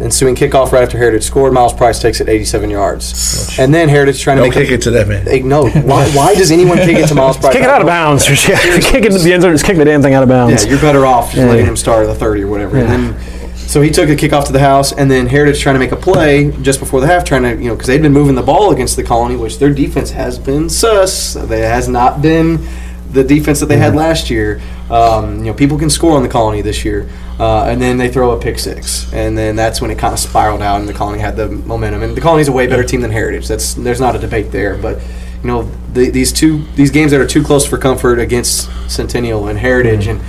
[0.00, 1.52] Ensuing kickoff right after Heritage scored.
[1.52, 3.56] Miles Price takes it 87 yards.
[3.60, 5.24] And then Heritage trying to Don't make kick it to that man.
[5.24, 7.52] Hey, no, why, why does anyone kick it to Miles Price?
[7.52, 8.28] Kick it out of bounds.
[8.48, 9.52] Yeah, kick it to the end zone.
[9.52, 10.64] Just kick the damn thing out of bounds.
[10.64, 12.76] Yeah, you're better off just letting him start at the 30 or whatever.
[12.78, 15.78] And then, so he took a kickoff to the house, and then Heritage trying to
[15.78, 18.34] make a play just before the half, trying to, you know, because they'd been moving
[18.34, 21.36] the ball against the Colony, which their defense has been sus.
[21.36, 22.66] It has not been
[23.14, 24.60] the defense that they had last year.
[24.90, 27.08] Um, you know, people can score on the Colony this year.
[27.38, 30.20] Uh, and then they throw a pick six, and then that's when it kind of
[30.20, 32.04] spiraled out, and the Colony had the momentum.
[32.04, 33.48] And the Colony's a way better team than Heritage.
[33.48, 35.02] That's there's not a debate there, but
[35.42, 39.48] you know the, these two these games that are too close for comfort against Centennial
[39.48, 40.20] and Heritage and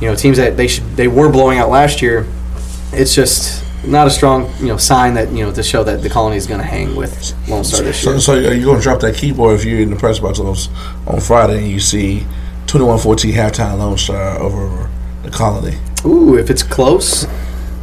[0.00, 2.26] you know teams that they should they were blowing out last year.
[2.90, 6.08] It's just not a strong you know sign that you know to show that the
[6.10, 8.18] colony is going to hang with Lone Star this year.
[8.18, 10.38] So, so are you going to drop that keyboard if you're in the press box
[10.38, 10.54] on,
[11.06, 12.26] on Friday and you see
[12.66, 14.90] 21-14 halftime Lone Star over
[15.22, 15.78] the Colony?
[16.04, 17.24] Ooh, if it's close,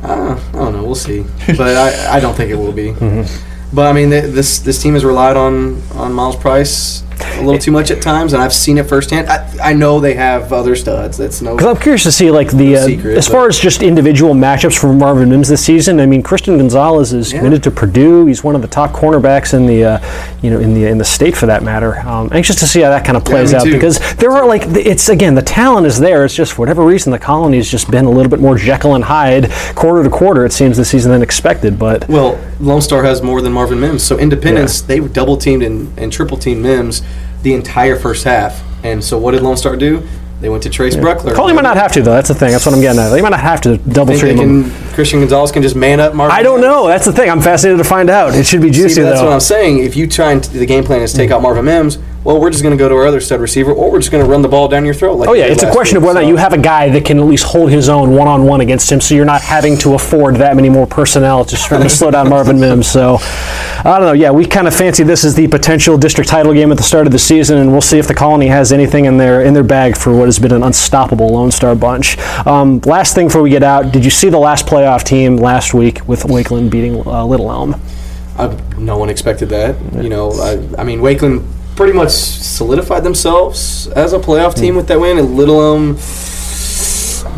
[0.03, 0.83] uh, I don't know.
[0.83, 2.93] We'll see, but I, I don't think it will be.
[3.73, 7.59] But I mean, th- this this team has relied on on Miles Price a little
[7.59, 9.29] too much at times, and I've seen it firsthand.
[9.29, 11.17] I, I know they have other studs.
[11.17, 11.55] That's no.
[11.55, 14.77] Because I'm curious to see like the uh, secret, as far as just individual matchups
[14.77, 15.99] for Marvin Mims this season.
[15.99, 17.39] I mean, Christian Gonzalez is Yeah.
[17.39, 18.25] committed to Purdue.
[18.25, 19.99] He's one of the top cornerbacks in the uh,
[20.41, 21.99] you know in the in the state for that matter.
[21.99, 23.73] Um, anxious to see how that kind of plays me out too.
[23.73, 26.25] because there are like it's again the talent is there.
[26.25, 28.95] It's just for whatever reason the colony has just been a little bit more Jekyll
[28.95, 30.45] and Hyde quarter to quarter.
[30.45, 31.77] It seems this season than expected.
[31.77, 34.03] But Well, Lone Star has more than Marvin Mims.
[34.03, 37.01] So Independence, they double teamed and, and triple teamed Mims
[37.43, 38.63] the entire first half.
[38.83, 40.05] And so what did Lone Star do?
[40.41, 41.33] They went to Trace Bruckler.
[41.33, 42.11] Coley might not have to though.
[42.11, 42.51] That's the thing.
[42.51, 43.09] That's what I'm getting at.
[43.09, 44.71] They might not have to double treat him.
[44.91, 46.35] Christian Gonzalez can just man up Marvin.
[46.35, 46.67] I don't Mims?
[46.67, 46.87] know.
[46.87, 47.29] That's the thing.
[47.29, 48.35] I'm fascinated to find out.
[48.35, 49.27] It should be juicy See, that's though.
[49.27, 49.79] what I'm saying.
[49.79, 51.35] If you try and the game plan is take hmm.
[51.35, 53.91] out Marvin Mims, well, we're just going to go to our other stud receiver, or
[53.91, 55.15] we're just going to run the ball down your throat.
[55.17, 57.19] Like Oh yeah, it's a question of whether So- you have a guy that can
[57.19, 59.93] at least hold his own one on one against him, so you're not having to
[59.95, 62.87] afford that many more personnel just trying to slow down Marvin Mims.
[62.87, 64.13] So I don't know.
[64.13, 67.05] Yeah, we kind of fancy this as the potential district title game at the start
[67.07, 69.63] of the season, and we'll see if the Colony has anything in their in their
[69.63, 72.17] bag for what has been an unstoppable Lone Star bunch.
[72.47, 75.73] Um, last thing before we get out, did you see the last playoff team last
[75.73, 77.75] week with Wakeland beating uh, Little Elm?
[78.37, 78.47] I,
[78.79, 79.75] no one expected that.
[80.01, 81.43] You know, I, I mean, Wakeland
[81.75, 84.77] pretty much solidified themselves as a playoff team hmm.
[84.77, 85.17] with that win.
[85.17, 85.97] And Little Elm,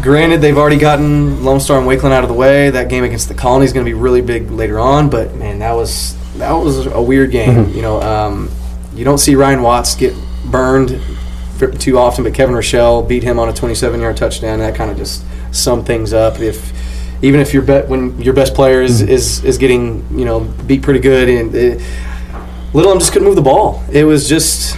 [0.02, 2.70] granted, they've already gotten Lone Star and Wakeland out of the way.
[2.70, 5.10] That game against the Colony is going to be really big later on.
[5.10, 7.50] But man, that was that was a weird game.
[7.50, 7.76] Mm-hmm.
[7.76, 8.52] You know, um,
[8.94, 10.16] you don't see Ryan Watts get
[10.46, 11.02] burned
[11.80, 14.60] too often, but Kevin Rochelle beat him on a 27-yard touchdown.
[14.60, 16.40] That kind of just summed things up.
[16.40, 16.74] If
[17.22, 19.12] even if your bet when your best player is, mm-hmm.
[19.12, 21.82] is is getting you know beat pretty good and it,
[22.76, 23.82] Little Elm just couldn't move the ball.
[23.90, 24.78] It was just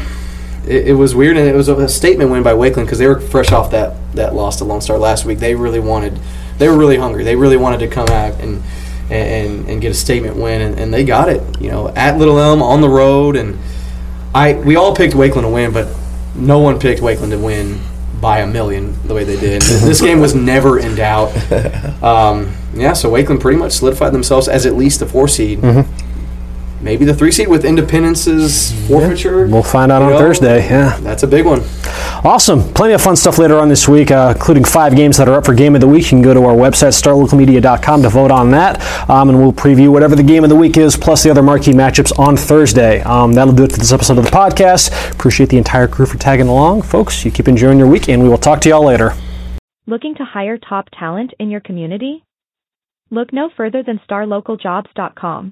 [0.68, 3.20] it, it was weird and it was a statement win by Wakeland because they were
[3.20, 5.40] fresh off that that loss to Lone Star last week.
[5.40, 6.20] They really wanted
[6.60, 7.24] they were really hungry.
[7.24, 8.62] They really wanted to come out and
[9.10, 11.42] and, and get a statement win and, and they got it.
[11.60, 13.58] You know at Little Elm on the road and
[14.36, 15.88] I we all picked Wakeland to win, but
[16.36, 17.80] no one picked Wakeland to win
[18.22, 19.62] by a million the way they did.
[19.64, 21.32] this game was never in doubt.
[21.98, 25.60] Um, yeah, so Wakeland pretty much solidified themselves as at least the four seed.
[26.88, 29.46] Maybe the three seed with Independence's forfeiture.
[29.46, 30.66] We'll find out You on know, Thursday.
[30.70, 30.98] Yeah.
[31.02, 31.60] That's a big one.
[32.24, 32.62] Awesome.
[32.74, 35.46] Plenty of fun stuff later on this week, uh, including five games that are up
[35.46, 36.04] for Game of the Week.
[36.04, 38.80] You can go to our website, starlocalmedia.com, to vote on that.
[39.10, 41.74] Um, and we'll preview whatever the Game of the Week is, plus the other marquee
[41.74, 43.02] matchups on Thursday.
[43.02, 45.12] Um, that'll do it for this episode of the podcast.
[45.12, 46.84] Appreciate the entire crew for tagging along.
[46.84, 49.12] Folks, you keep enjoying your week, and we will talk to y'all later.
[49.88, 52.24] Looking to hire top talent in your community?
[53.10, 55.52] Look no further than starlocaljobs.com.